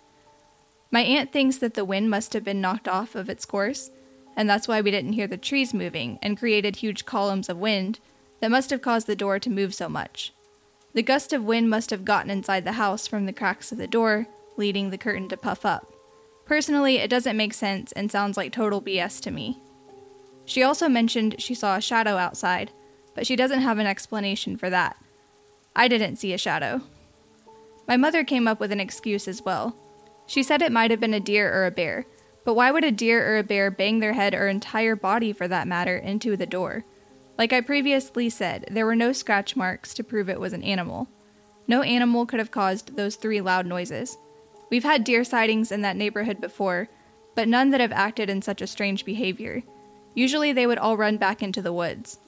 My 0.92 1.02
aunt 1.02 1.32
thinks 1.32 1.58
that 1.58 1.74
the 1.74 1.86
wind 1.86 2.10
must 2.10 2.34
have 2.34 2.44
been 2.44 2.62
knocked 2.62 2.88
off 2.88 3.16
of 3.16 3.30
its 3.30 3.46
course, 3.46 3.92
and 4.36 4.50
that's 4.50 4.68
why 4.68 4.82
we 4.82 4.92
didn't 4.92 5.14
hear 5.14 5.28
the 5.28 5.38
trees 5.38 5.74
moving 5.74 6.20
and 6.22 6.38
created 6.38 6.78
huge 6.78 7.06
columns 7.06 7.50
of 7.50 7.58
wind 7.58 8.00
that 8.40 8.52
must 8.52 8.70
have 8.70 8.82
caused 8.82 9.08
the 9.08 9.16
door 9.16 9.40
to 9.40 9.50
move 9.50 9.74
so 9.74 9.90
much. 9.90 10.34
The 10.94 11.04
gust 11.04 11.34
of 11.34 11.44
wind 11.44 11.70
must 11.70 11.90
have 11.90 12.06
gotten 12.06 12.32
inside 12.32 12.64
the 12.64 12.74
house 12.74 13.08
from 13.08 13.26
the 13.26 13.34
cracks 13.34 13.72
of 13.72 13.78
the 13.78 13.88
door, 13.88 14.28
leading 14.58 14.90
the 14.90 14.98
curtain 14.98 15.28
to 15.30 15.38
puff 15.38 15.66
up. 15.66 15.92
Personally, 16.46 16.98
it 16.98 17.10
doesn't 17.10 17.36
make 17.36 17.54
sense 17.54 17.92
and 17.92 18.12
sounds 18.12 18.38
like 18.38 18.52
total 18.52 18.82
BS 18.82 19.20
to 19.22 19.32
me. 19.32 19.60
She 20.46 20.64
also 20.64 20.88
mentioned 20.88 21.36
she 21.40 21.56
saw 21.56 21.76
a 21.76 21.82
shadow 21.82 22.18
outside, 22.18 22.72
but 23.16 23.26
she 23.26 23.36
doesn't 23.36 23.62
have 23.62 23.80
an 23.80 23.88
explanation 23.88 24.56
for 24.56 24.70
that. 24.70 24.96
I 25.76 25.88
didn't 25.88 26.18
see 26.18 26.34
a 26.34 26.38
shadow. 26.38 26.82
My 27.88 27.98
mother 27.98 28.24
came 28.24 28.48
up 28.48 28.60
with 28.60 28.72
an 28.72 28.80
excuse 28.80 29.28
as 29.28 29.42
well. 29.42 29.76
She 30.28 30.44
said 30.44 30.62
it 30.62 30.72
might 30.72 30.92
have 30.92 31.00
been 31.00 31.14
a 31.14 31.20
deer 31.20 31.52
or 31.54 31.66
a 31.66 31.72
bear, 31.72 32.06
but 32.44 32.54
why 32.54 32.72
would 32.72 32.84
a 32.84 32.92
deer 32.92 33.28
or 33.28 33.38
a 33.38 33.44
bear 33.44 33.72
bang 33.72 34.00
their 34.00 34.14
head 34.14 34.34
or 34.34 34.48
entire 34.48 34.96
body 34.96 35.34
for 35.34 35.48
that 35.48 35.68
matter 35.68 35.98
into 35.98 36.38
the 36.38 36.46
door? 36.46 36.86
Like 37.38 37.52
I 37.52 37.62
previously 37.62 38.30
said, 38.30 38.68
there 38.72 38.86
were 38.86 38.96
no 38.96 39.12
scratch 39.12 39.56
marks 39.56 39.94
to 39.96 40.04
prove 40.04 40.30
it 40.30 40.40
was 40.40 40.54
an 40.54 40.64
animal. 40.64 41.10
No 41.68 41.82
animal 41.82 42.26
could 42.26 42.40
have 42.40 42.52
caused 42.52 42.96
those 42.96 43.16
three 43.16 43.42
loud 43.42 43.66
noises. 43.66 44.18
We've 44.70 44.84
had 44.84 45.04
deer 45.04 45.24
sightings 45.24 45.72
in 45.72 45.82
that 45.82 45.98
neighborhood 45.98 46.40
before, 46.40 46.88
but 47.36 47.48
none 47.48 47.72
that 47.72 47.82
have 47.82 47.92
acted 47.92 48.30
in 48.30 48.42
such 48.42 48.62
a 48.62 48.68
strange 48.68 49.06
behavior. 49.06 49.64
Usually 50.14 50.54
they 50.54 50.66
would 50.66 50.78
all 50.78 50.98
run 50.98 51.18
back 51.18 51.44
into 51.44 51.62
the 51.62 51.74
woods. 51.74 52.20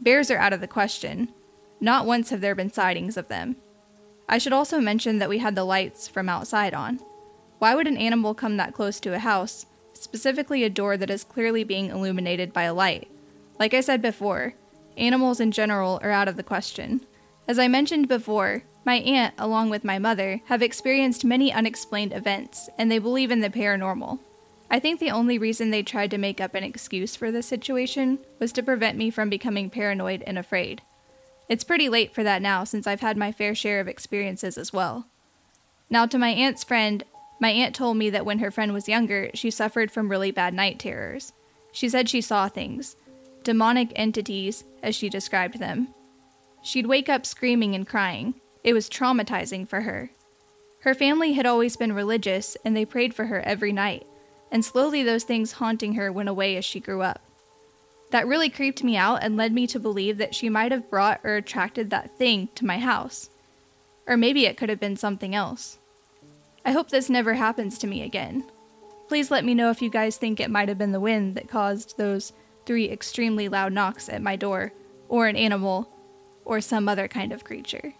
Bears 0.00 0.30
are 0.30 0.38
out 0.38 0.52
of 0.52 0.60
the 0.60 0.66
question. 0.66 1.32
Not 1.80 2.06
once 2.06 2.30
have 2.30 2.40
there 2.40 2.54
been 2.54 2.72
sightings 2.72 3.16
of 3.16 3.28
them. 3.28 3.56
I 4.28 4.38
should 4.38 4.52
also 4.52 4.80
mention 4.80 5.18
that 5.18 5.28
we 5.28 5.38
had 5.38 5.54
the 5.54 5.64
lights 5.64 6.08
from 6.08 6.28
outside 6.28 6.74
on. 6.74 7.00
Why 7.58 7.74
would 7.74 7.86
an 7.86 7.96
animal 7.96 8.34
come 8.34 8.56
that 8.56 8.74
close 8.74 9.00
to 9.00 9.14
a 9.14 9.18
house, 9.18 9.66
specifically 9.94 10.62
a 10.64 10.70
door 10.70 10.96
that 10.96 11.10
is 11.10 11.24
clearly 11.24 11.64
being 11.64 11.86
illuminated 11.86 12.52
by 12.52 12.64
a 12.64 12.74
light? 12.74 13.08
Like 13.58 13.72
I 13.72 13.80
said 13.80 14.02
before, 14.02 14.54
animals 14.96 15.40
in 15.40 15.50
general 15.52 15.98
are 16.02 16.10
out 16.10 16.28
of 16.28 16.36
the 16.36 16.42
question. 16.42 17.00
As 17.48 17.58
I 17.58 17.68
mentioned 17.68 18.08
before, 18.08 18.64
my 18.84 18.96
aunt, 18.96 19.34
along 19.38 19.70
with 19.70 19.84
my 19.84 19.98
mother, 19.98 20.40
have 20.46 20.62
experienced 20.62 21.24
many 21.24 21.52
unexplained 21.52 22.12
events, 22.12 22.68
and 22.78 22.90
they 22.90 22.98
believe 22.98 23.30
in 23.30 23.40
the 23.40 23.50
paranormal. 23.50 24.20
I 24.70 24.78
think 24.78 25.00
the 25.00 25.10
only 25.10 25.38
reason 25.38 25.70
they 25.70 25.82
tried 25.82 26.10
to 26.10 26.18
make 26.18 26.40
up 26.40 26.54
an 26.54 26.64
excuse 26.64 27.16
for 27.16 27.30
this 27.30 27.46
situation 27.46 28.18
was 28.38 28.52
to 28.52 28.62
prevent 28.62 28.98
me 28.98 29.10
from 29.10 29.30
becoming 29.30 29.70
paranoid 29.70 30.22
and 30.26 30.38
afraid. 30.38 30.82
It's 31.48 31.64
pretty 31.64 31.88
late 31.88 32.14
for 32.14 32.24
that 32.24 32.42
now 32.42 32.64
since 32.64 32.86
I've 32.86 33.00
had 33.00 33.16
my 33.16 33.32
fair 33.32 33.54
share 33.54 33.80
of 33.80 33.88
experiences 33.88 34.58
as 34.58 34.72
well. 34.72 35.06
Now, 35.88 36.06
to 36.06 36.18
my 36.18 36.30
aunt's 36.30 36.64
friend, 36.64 37.04
my 37.38 37.50
aunt 37.50 37.74
told 37.74 37.96
me 37.96 38.10
that 38.10 38.24
when 38.24 38.38
her 38.38 38.50
friend 38.50 38.72
was 38.72 38.88
younger, 38.88 39.30
she 39.34 39.50
suffered 39.50 39.90
from 39.90 40.08
really 40.08 40.30
bad 40.30 40.54
night 40.54 40.78
terrors. 40.78 41.32
She 41.72 41.88
said 41.88 42.08
she 42.08 42.20
saw 42.20 42.48
things 42.48 42.96
demonic 43.42 43.92
entities, 43.94 44.64
as 44.82 44.96
she 44.96 45.08
described 45.08 45.60
them. 45.60 45.94
She'd 46.62 46.86
wake 46.86 47.08
up 47.08 47.24
screaming 47.24 47.76
and 47.76 47.86
crying. 47.86 48.34
It 48.64 48.72
was 48.72 48.90
traumatizing 48.90 49.68
for 49.68 49.82
her. 49.82 50.10
Her 50.80 50.94
family 50.94 51.34
had 51.34 51.46
always 51.46 51.76
been 51.76 51.92
religious, 51.92 52.56
and 52.64 52.76
they 52.76 52.84
prayed 52.84 53.14
for 53.14 53.26
her 53.26 53.40
every 53.42 53.70
night, 53.70 54.04
and 54.50 54.64
slowly 54.64 55.04
those 55.04 55.22
things 55.22 55.52
haunting 55.52 55.94
her 55.94 56.10
went 56.10 56.28
away 56.28 56.56
as 56.56 56.64
she 56.64 56.80
grew 56.80 57.02
up. 57.02 57.22
That 58.10 58.26
really 58.26 58.50
creeped 58.50 58.82
me 58.82 58.96
out 58.96 59.22
and 59.22 59.36
led 59.36 59.52
me 59.52 59.68
to 59.68 59.78
believe 59.78 60.18
that 60.18 60.34
she 60.34 60.48
might 60.48 60.72
have 60.72 60.90
brought 60.90 61.20
or 61.22 61.36
attracted 61.36 61.90
that 61.90 62.18
thing 62.18 62.48
to 62.56 62.66
my 62.66 62.78
house. 62.78 63.30
Or 64.08 64.16
maybe 64.16 64.46
it 64.46 64.56
could 64.56 64.68
have 64.68 64.80
been 64.80 64.96
something 64.96 65.36
else. 65.36 65.78
I 66.66 66.72
hope 66.72 66.90
this 66.90 67.08
never 67.08 67.34
happens 67.34 67.78
to 67.78 67.86
me 67.86 68.02
again. 68.02 68.44
Please 69.06 69.30
let 69.30 69.44
me 69.44 69.54
know 69.54 69.70
if 69.70 69.80
you 69.80 69.88
guys 69.88 70.16
think 70.16 70.40
it 70.40 70.50
might 70.50 70.68
have 70.68 70.76
been 70.76 70.90
the 70.90 70.98
wind 70.98 71.36
that 71.36 71.48
caused 71.48 71.96
those 71.96 72.32
three 72.66 72.90
extremely 72.90 73.48
loud 73.48 73.72
knocks 73.72 74.08
at 74.08 74.20
my 74.20 74.34
door, 74.34 74.72
or 75.08 75.28
an 75.28 75.36
animal, 75.36 75.88
or 76.44 76.60
some 76.60 76.88
other 76.88 77.06
kind 77.06 77.32
of 77.32 77.44
creature. 77.44 77.94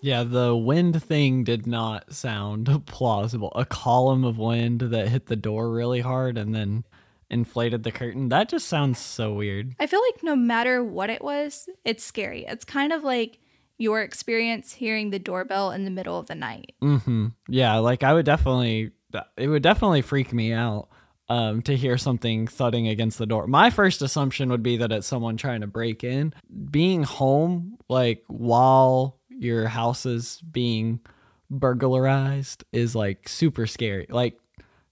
Yeah, 0.00 0.24
the 0.24 0.56
wind 0.56 1.00
thing 1.00 1.44
did 1.44 1.64
not 1.68 2.12
sound 2.12 2.82
plausible. 2.86 3.52
A 3.54 3.64
column 3.64 4.24
of 4.24 4.36
wind 4.36 4.80
that 4.80 5.08
hit 5.08 5.26
the 5.26 5.36
door 5.36 5.70
really 5.70 6.00
hard 6.00 6.36
and 6.36 6.52
then 6.52 6.84
inflated 7.30 7.84
the 7.84 7.92
curtain. 7.92 8.30
That 8.30 8.48
just 8.48 8.66
sounds 8.66 8.98
so 8.98 9.32
weird. 9.32 9.76
I 9.78 9.86
feel 9.86 10.02
like 10.02 10.24
no 10.24 10.34
matter 10.34 10.82
what 10.82 11.08
it 11.08 11.22
was, 11.22 11.68
it's 11.84 12.02
scary. 12.02 12.44
It's 12.48 12.64
kind 12.64 12.92
of 12.92 13.04
like 13.04 13.38
your 13.78 14.02
experience 14.02 14.72
hearing 14.72 15.10
the 15.10 15.18
doorbell 15.18 15.70
in 15.70 15.84
the 15.84 15.90
middle 15.90 16.18
of 16.18 16.26
the 16.26 16.34
night. 16.34 16.74
Mm-hmm. 16.82 17.28
Yeah, 17.48 17.76
like 17.76 18.02
I 18.02 18.12
would 18.12 18.26
definitely, 18.26 18.90
it 19.36 19.48
would 19.48 19.62
definitely 19.62 20.02
freak 20.02 20.32
me 20.32 20.52
out 20.52 20.88
um, 21.28 21.62
to 21.62 21.76
hear 21.76 21.96
something 21.96 22.46
thudding 22.46 22.88
against 22.88 23.18
the 23.18 23.26
door. 23.26 23.46
My 23.46 23.70
first 23.70 24.02
assumption 24.02 24.50
would 24.50 24.62
be 24.62 24.78
that 24.78 24.92
it's 24.92 25.06
someone 25.06 25.36
trying 25.36 25.60
to 25.60 25.66
break 25.66 26.02
in. 26.02 26.34
Being 26.70 27.04
home, 27.04 27.78
like 27.88 28.24
while 28.26 29.18
your 29.28 29.68
house 29.68 30.04
is 30.06 30.40
being 30.40 31.00
burglarized, 31.48 32.64
is 32.72 32.94
like 32.94 33.28
super 33.28 33.66
scary. 33.66 34.06
Like 34.10 34.38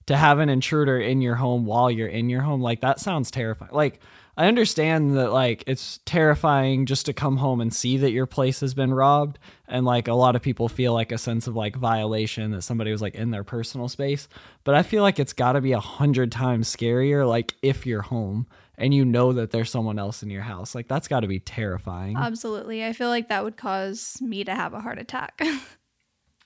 to 0.05 0.15
have 0.15 0.39
an 0.39 0.49
intruder 0.49 0.99
in 0.99 1.21
your 1.21 1.35
home 1.35 1.65
while 1.65 1.91
you're 1.91 2.07
in 2.07 2.29
your 2.29 2.41
home, 2.41 2.61
like 2.61 2.81
that 2.81 2.99
sounds 2.99 3.31
terrifying. 3.31 3.71
Like 3.73 3.99
I 4.37 4.45
understand 4.45 5.17
that 5.17 5.33
like 5.33 5.63
it's 5.65 5.99
terrifying 6.05 6.85
just 6.85 7.07
to 7.07 7.13
come 7.13 7.37
home 7.37 7.59
and 7.59 7.73
see 7.73 7.97
that 7.97 8.11
your 8.11 8.27
place 8.27 8.59
has 8.59 8.75
been 8.75 8.93
robbed 8.93 9.39
and 9.67 9.83
like 9.83 10.07
a 10.07 10.13
lot 10.13 10.35
of 10.35 10.43
people 10.43 10.69
feel 10.69 10.93
like 10.93 11.11
a 11.11 11.17
sense 11.17 11.47
of 11.47 11.55
like 11.55 11.75
violation 11.75 12.51
that 12.51 12.61
somebody 12.61 12.91
was 12.91 13.01
like 13.01 13.15
in 13.15 13.31
their 13.31 13.43
personal 13.43 13.89
space, 13.89 14.27
but 14.63 14.75
I 14.75 14.83
feel 14.83 15.01
like 15.01 15.17
it's 15.17 15.33
got 15.33 15.53
to 15.53 15.61
be 15.61 15.71
a 15.71 15.79
hundred 15.79 16.31
times 16.31 16.73
scarier 16.73 17.27
like 17.27 17.55
if 17.63 17.87
you're 17.87 18.03
home 18.03 18.45
and 18.77 18.93
you 18.93 19.03
know 19.03 19.33
that 19.33 19.49
there's 19.49 19.71
someone 19.71 19.97
else 19.97 20.21
in 20.21 20.29
your 20.29 20.43
house. 20.43 20.75
Like 20.75 20.87
that's 20.87 21.07
got 21.07 21.21
to 21.21 21.27
be 21.27 21.39
terrifying. 21.39 22.15
Absolutely. 22.15 22.85
I 22.85 22.93
feel 22.93 23.09
like 23.09 23.29
that 23.29 23.43
would 23.43 23.57
cause 23.57 24.21
me 24.21 24.43
to 24.43 24.53
have 24.53 24.75
a 24.75 24.79
heart 24.79 24.99
attack. 24.99 25.41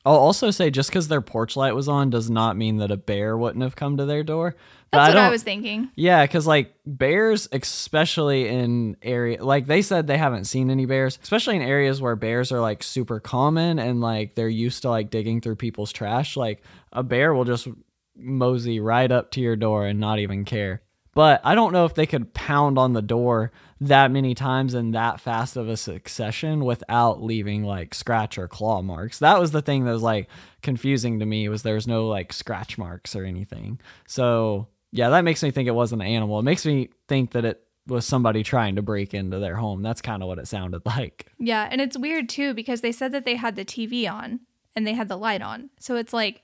I'll 0.05 0.15
also 0.15 0.49
say 0.51 0.71
just 0.71 0.89
because 0.89 1.07
their 1.07 1.21
porch 1.21 1.55
light 1.55 1.75
was 1.75 1.87
on 1.87 2.09
does 2.09 2.29
not 2.29 2.57
mean 2.57 2.77
that 2.77 2.91
a 2.91 2.97
bear 2.97 3.37
wouldn't 3.37 3.63
have 3.63 3.75
come 3.75 3.97
to 3.97 4.05
their 4.05 4.23
door. 4.23 4.55
But 4.91 4.97
That's 4.97 5.15
I 5.15 5.19
what 5.19 5.27
I 5.27 5.29
was 5.29 5.43
thinking. 5.43 5.89
Yeah, 5.95 6.25
because 6.25 6.47
like 6.47 6.73
bears, 6.85 7.47
especially 7.51 8.47
in 8.47 8.97
area 9.01 9.43
like 9.43 9.67
they 9.67 9.81
said 9.81 10.07
they 10.07 10.17
haven't 10.17 10.45
seen 10.45 10.69
any 10.69 10.85
bears, 10.85 11.17
especially 11.21 11.55
in 11.55 11.61
areas 11.61 12.01
where 12.01 12.15
bears 12.15 12.51
are 12.51 12.59
like 12.59 12.83
super 12.83 13.19
common 13.19 13.79
and 13.79 14.01
like 14.01 14.35
they're 14.35 14.49
used 14.49 14.81
to 14.81 14.89
like 14.89 15.09
digging 15.09 15.39
through 15.39 15.55
people's 15.55 15.91
trash. 15.91 16.35
Like 16.35 16.63
a 16.91 17.03
bear 17.03 17.33
will 17.33 17.45
just 17.45 17.67
mosey 18.15 18.79
right 18.79 19.11
up 19.11 19.31
to 19.31 19.41
your 19.41 19.55
door 19.55 19.85
and 19.85 19.99
not 19.99 20.19
even 20.19 20.45
care. 20.45 20.81
But 21.13 21.41
I 21.43 21.55
don't 21.55 21.73
know 21.73 21.85
if 21.85 21.93
they 21.93 22.05
could 22.05 22.33
pound 22.33 22.77
on 22.77 22.93
the 22.93 23.01
door 23.01 23.51
that 23.81 24.11
many 24.11 24.33
times 24.33 24.73
in 24.73 24.91
that 24.91 25.19
fast 25.19 25.57
of 25.57 25.67
a 25.67 25.75
succession 25.75 26.63
without 26.63 27.21
leaving 27.21 27.63
like 27.63 27.93
scratch 27.93 28.37
or 28.37 28.47
claw 28.47 28.81
marks. 28.81 29.19
That 29.19 29.39
was 29.39 29.51
the 29.51 29.61
thing 29.61 29.83
that 29.85 29.91
was 29.91 30.03
like 30.03 30.29
confusing 30.61 31.19
to 31.19 31.25
me 31.25 31.49
was 31.49 31.63
there's 31.63 31.87
no 31.87 32.07
like 32.07 32.31
scratch 32.31 32.77
marks 32.77 33.15
or 33.15 33.25
anything. 33.25 33.79
So 34.07 34.67
yeah, 34.91 35.09
that 35.09 35.23
makes 35.23 35.43
me 35.43 35.51
think 35.51 35.67
it 35.67 35.75
wasn't 35.75 36.01
an 36.01 36.07
animal. 36.07 36.39
It 36.39 36.43
makes 36.43 36.65
me 36.65 36.89
think 37.07 37.31
that 37.31 37.43
it 37.43 37.61
was 37.87 38.05
somebody 38.05 38.43
trying 38.43 38.75
to 38.75 38.81
break 38.81 39.13
into 39.13 39.39
their 39.39 39.55
home. 39.55 39.81
That's 39.81 40.01
kind 40.01 40.21
of 40.21 40.27
what 40.27 40.39
it 40.39 40.47
sounded 40.47 40.83
like. 40.85 41.27
Yeah, 41.39 41.67
and 41.69 41.81
it's 41.81 41.97
weird 41.97 42.29
too 42.29 42.53
because 42.53 42.81
they 42.81 42.91
said 42.91 43.11
that 43.11 43.25
they 43.25 43.35
had 43.35 43.55
the 43.55 43.65
TV 43.65 44.09
on 44.09 44.41
and 44.75 44.87
they 44.87 44.93
had 44.93 45.09
the 45.09 45.17
light 45.17 45.41
on. 45.41 45.71
So 45.79 45.95
it's 45.95 46.13
like, 46.13 46.43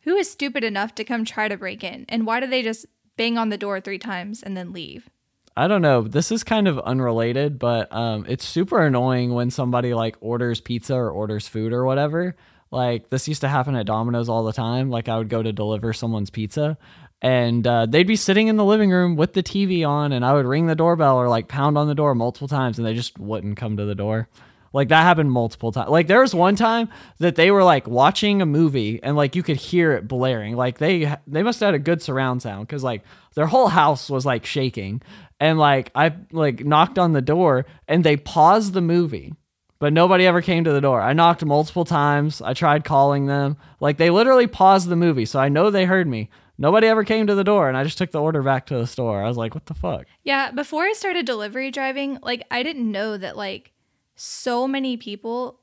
who 0.00 0.16
is 0.16 0.30
stupid 0.30 0.64
enough 0.64 0.94
to 0.96 1.04
come 1.04 1.24
try 1.24 1.48
to 1.48 1.56
break 1.56 1.82
in? 1.82 2.04
And 2.08 2.26
why 2.26 2.40
do 2.40 2.46
they 2.46 2.62
just 2.62 2.86
bang 3.16 3.38
on 3.38 3.48
the 3.48 3.58
door 3.58 3.80
three 3.80 3.98
times 3.98 4.42
and 4.42 4.56
then 4.56 4.72
leave? 4.72 5.08
I 5.56 5.68
don't 5.68 5.82
know. 5.82 6.02
This 6.02 6.32
is 6.32 6.42
kind 6.42 6.66
of 6.66 6.80
unrelated, 6.80 7.58
but 7.58 7.92
um, 7.92 8.26
it's 8.28 8.44
super 8.44 8.84
annoying 8.84 9.32
when 9.34 9.50
somebody 9.50 9.94
like 9.94 10.16
orders 10.20 10.60
pizza 10.60 10.94
or 10.96 11.10
orders 11.10 11.46
food 11.46 11.72
or 11.72 11.84
whatever. 11.84 12.34
Like 12.72 13.08
this 13.10 13.28
used 13.28 13.42
to 13.42 13.48
happen 13.48 13.76
at 13.76 13.86
Domino's 13.86 14.28
all 14.28 14.42
the 14.42 14.52
time. 14.52 14.90
Like 14.90 15.08
I 15.08 15.16
would 15.16 15.28
go 15.28 15.42
to 15.42 15.52
deliver 15.52 15.92
someone's 15.92 16.30
pizza, 16.30 16.76
and 17.22 17.64
uh, 17.64 17.86
they'd 17.86 18.06
be 18.06 18.16
sitting 18.16 18.48
in 18.48 18.56
the 18.56 18.64
living 18.64 18.90
room 18.90 19.14
with 19.14 19.32
the 19.32 19.44
TV 19.44 19.86
on, 19.86 20.12
and 20.12 20.24
I 20.24 20.32
would 20.32 20.44
ring 20.44 20.66
the 20.66 20.74
doorbell 20.74 21.16
or 21.16 21.28
like 21.28 21.46
pound 21.46 21.78
on 21.78 21.86
the 21.86 21.94
door 21.94 22.16
multiple 22.16 22.48
times, 22.48 22.78
and 22.78 22.86
they 22.86 22.94
just 22.94 23.16
wouldn't 23.18 23.56
come 23.56 23.76
to 23.76 23.84
the 23.84 23.94
door. 23.94 24.28
Like 24.74 24.88
that 24.88 25.02
happened 25.02 25.30
multiple 25.30 25.70
times. 25.70 25.88
Like 25.88 26.08
there 26.08 26.20
was 26.20 26.34
one 26.34 26.56
time 26.56 26.88
that 27.18 27.36
they 27.36 27.52
were 27.52 27.62
like 27.62 27.86
watching 27.86 28.42
a 28.42 28.46
movie 28.46 29.00
and 29.04 29.16
like 29.16 29.36
you 29.36 29.44
could 29.44 29.56
hear 29.56 29.92
it 29.92 30.08
blaring. 30.08 30.56
Like 30.56 30.78
they 30.78 31.14
they 31.28 31.44
must 31.44 31.60
have 31.60 31.68
had 31.68 31.74
a 31.74 31.78
good 31.78 32.02
surround 32.02 32.42
sound 32.42 32.68
cuz 32.68 32.82
like 32.82 33.02
their 33.36 33.46
whole 33.46 33.68
house 33.68 34.10
was 34.10 34.26
like 34.26 34.44
shaking. 34.44 35.00
And 35.38 35.60
like 35.60 35.92
I 35.94 36.16
like 36.32 36.64
knocked 36.64 36.98
on 36.98 37.12
the 37.12 37.22
door 37.22 37.66
and 37.86 38.02
they 38.02 38.16
paused 38.16 38.72
the 38.72 38.80
movie. 38.80 39.32
But 39.78 39.92
nobody 39.92 40.26
ever 40.26 40.42
came 40.42 40.64
to 40.64 40.72
the 40.72 40.80
door. 40.80 41.00
I 41.00 41.12
knocked 41.12 41.44
multiple 41.44 41.84
times. 41.84 42.42
I 42.42 42.52
tried 42.52 42.84
calling 42.84 43.26
them. 43.26 43.56
Like 43.78 43.98
they 43.98 44.10
literally 44.10 44.48
paused 44.48 44.88
the 44.88 44.96
movie, 44.96 45.24
so 45.24 45.38
I 45.38 45.48
know 45.48 45.70
they 45.70 45.84
heard 45.84 46.08
me. 46.08 46.30
Nobody 46.58 46.88
ever 46.88 47.04
came 47.04 47.28
to 47.28 47.34
the 47.36 47.44
door 47.44 47.68
and 47.68 47.76
I 47.76 47.84
just 47.84 47.98
took 47.98 48.10
the 48.10 48.20
order 48.20 48.42
back 48.42 48.66
to 48.66 48.78
the 48.78 48.86
store. 48.88 49.22
I 49.22 49.28
was 49.28 49.36
like, 49.36 49.54
"What 49.54 49.66
the 49.66 49.74
fuck?" 49.74 50.06
Yeah, 50.24 50.50
before 50.50 50.84
I 50.84 50.94
started 50.94 51.26
delivery 51.26 51.70
driving, 51.70 52.18
like 52.22 52.44
I 52.50 52.64
didn't 52.64 52.90
know 52.90 53.16
that 53.16 53.36
like 53.36 53.73
so 54.14 54.66
many 54.68 54.96
people 54.96 55.60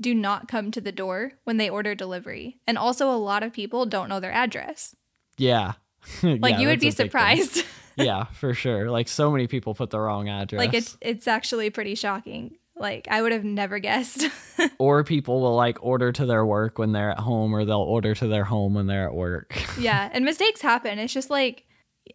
do 0.00 0.14
not 0.14 0.46
come 0.48 0.70
to 0.70 0.80
the 0.80 0.92
door 0.92 1.32
when 1.44 1.56
they 1.56 1.68
order 1.68 1.94
delivery. 1.94 2.60
And 2.66 2.78
also 2.78 3.10
a 3.10 3.16
lot 3.18 3.42
of 3.42 3.52
people 3.52 3.84
don't 3.86 4.08
know 4.08 4.20
their 4.20 4.32
address. 4.32 4.94
Yeah. 5.36 5.72
Like 6.22 6.52
Yeah, 6.54 6.58
you 6.60 6.68
would 6.68 6.80
be 6.80 6.86
a 6.86 6.90
big 6.90 6.96
thing. 6.96 7.06
surprised. 7.06 7.64
yeah, 7.96 8.24
for 8.26 8.54
sure. 8.54 8.90
Like 8.90 9.08
so 9.08 9.30
many 9.32 9.46
people 9.48 9.74
put 9.74 9.90
the 9.90 9.98
wrong 9.98 10.28
address. 10.28 10.58
like 10.58 10.72
it's 10.74 10.96
it's 11.00 11.26
actually 11.26 11.70
pretty 11.70 11.96
shocking. 11.96 12.56
Like 12.76 13.08
I 13.10 13.20
would 13.20 13.32
have 13.32 13.42
never 13.44 13.80
guessed. 13.80 14.28
or 14.78 15.02
people 15.02 15.40
will 15.40 15.56
like 15.56 15.78
order 15.84 16.12
to 16.12 16.24
their 16.24 16.46
work 16.46 16.78
when 16.78 16.92
they're 16.92 17.10
at 17.10 17.18
home, 17.18 17.52
or 17.52 17.64
they'll 17.64 17.78
order 17.80 18.14
to 18.14 18.28
their 18.28 18.44
home 18.44 18.74
when 18.74 18.86
they're 18.86 19.08
at 19.08 19.14
work. 19.14 19.60
yeah, 19.78 20.08
and 20.12 20.24
mistakes 20.24 20.60
happen. 20.62 21.00
It's 21.00 21.12
just 21.12 21.28
like 21.30 21.64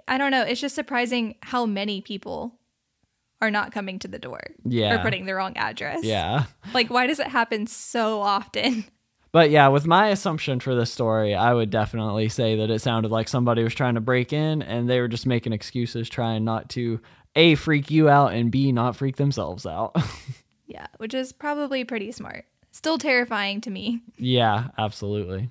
I 0.08 0.18
don't 0.18 0.32
know. 0.32 0.44
It's 0.44 0.62
just 0.62 0.74
surprising 0.76 1.36
how 1.42 1.66
many 1.66 2.00
people 2.00 2.58
are 3.44 3.52
not 3.52 3.72
coming 3.72 4.00
to 4.00 4.08
the 4.08 4.20
door. 4.20 4.40
Yeah. 4.64 4.96
Or 5.00 5.04
putting 5.04 5.26
the 5.26 5.36
wrong 5.36 5.56
address. 5.58 6.04
yeah. 6.04 6.46
Like 6.74 6.90
why 6.90 7.08
does 7.08 7.20
it 7.20 7.28
happen 7.28 7.68
so 7.68 8.22
often? 8.22 8.86
But 9.34 9.50
yeah, 9.50 9.70
with 9.70 9.88
my 9.88 10.10
assumption 10.10 10.60
for 10.60 10.76
this 10.76 10.92
story, 10.92 11.34
I 11.34 11.56
would 11.56 11.72
definitely 11.72 12.30
say 12.30 12.56
that 12.58 12.70
it 12.70 12.82
sounded 12.84 13.10
like 13.10 13.28
somebody 13.28 13.64
was 13.64 13.74
trying 13.74 13.96
to 13.96 14.00
break 14.00 14.32
in 14.32 14.62
and 14.62 14.88
they 14.88 15.00
were 15.00 15.08
just 15.08 15.26
making 15.26 15.54
excuses, 15.54 16.08
trying 16.08 16.44
not 16.44 16.70
to 16.70 17.00
A, 17.36 17.56
freak 17.56 17.90
you 17.90 18.10
out, 18.10 18.34
and 18.34 18.52
B, 18.52 18.72
not 18.72 18.96
freak 18.96 19.16
themselves 19.16 19.66
out. 19.66 19.96
Yeah, 20.68 20.86
which 20.98 21.16
is 21.16 21.34
probably 21.34 21.84
pretty 21.84 22.12
smart. 22.12 22.46
Still 22.72 22.98
terrifying 23.00 23.60
to 23.62 23.72
me. 23.72 24.02
yeah, 24.20 24.68
absolutely. 24.78 25.50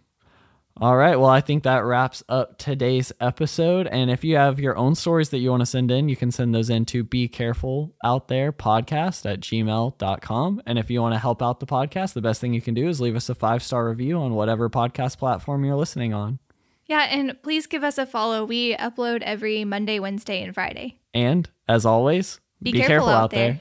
All 0.81 0.97
right. 0.97 1.17
Well, 1.19 1.29
I 1.29 1.43
think 1.43 1.65
that 1.65 1.85
wraps 1.85 2.23
up 2.29 2.57
today's 2.59 3.13
episode. 3.21 3.87
And 3.87 4.11
if 4.11 4.25
you 4.25 4.37
have 4.37 4.59
your 4.59 4.77
own 4.77 4.95
stories 4.95 5.29
that 5.29 5.39
you 5.39 5.51
want 5.51 5.61
to 5.61 5.67
send 5.67 5.91
in, 5.91 6.09
you 6.09 6.17
can 6.17 6.31
send 6.31 6.55
those 6.55 6.71
in 6.71 6.87
to 6.87 7.05
be 7.05 7.29
careful 7.29 7.95
out 8.03 8.29
there 8.29 8.53
podcast 8.53 9.31
at 9.31 9.41
gmail.com. 9.41 10.63
And 10.67 10.79
if 10.79 10.91
you 10.91 11.03
want 11.03 11.15
to 11.15 11.19
help 11.19 11.43
out 11.43 11.61
the 11.61 11.67
podcast, 11.67 12.15
the 12.15 12.23
best 12.23 12.41
thing 12.41 12.55
you 12.55 12.63
can 12.63 12.75
do 12.75 12.89
is 12.89 13.01
leave 13.01 13.17
us 13.17 13.29
a 13.29 13.35
five 13.35 13.63
star 13.63 13.89
review 13.89 14.19
on 14.19 14.35
whatever 14.35 14.71
podcast 14.71 15.19
platform 15.19 15.65
you're 15.65 15.77
listening 15.77 16.15
on. 16.15 16.39
Yeah, 16.87 17.07
and 17.11 17.41
please 17.43 17.67
give 17.67 17.85
us 17.85 17.97
a 17.99 18.07
follow. 18.07 18.45
We 18.45 18.75
upload 18.77 19.23
every 19.23 19.65
Monday, 19.65 19.99
Wednesday, 20.01 20.43
and 20.43 20.53
Friday. 20.55 20.99
And 21.15 21.49
as 21.69 21.87
always, 21.87 22.41
Be 22.61 22.73
careful 22.73 23.09
out 23.09 23.31
there. 23.31 23.61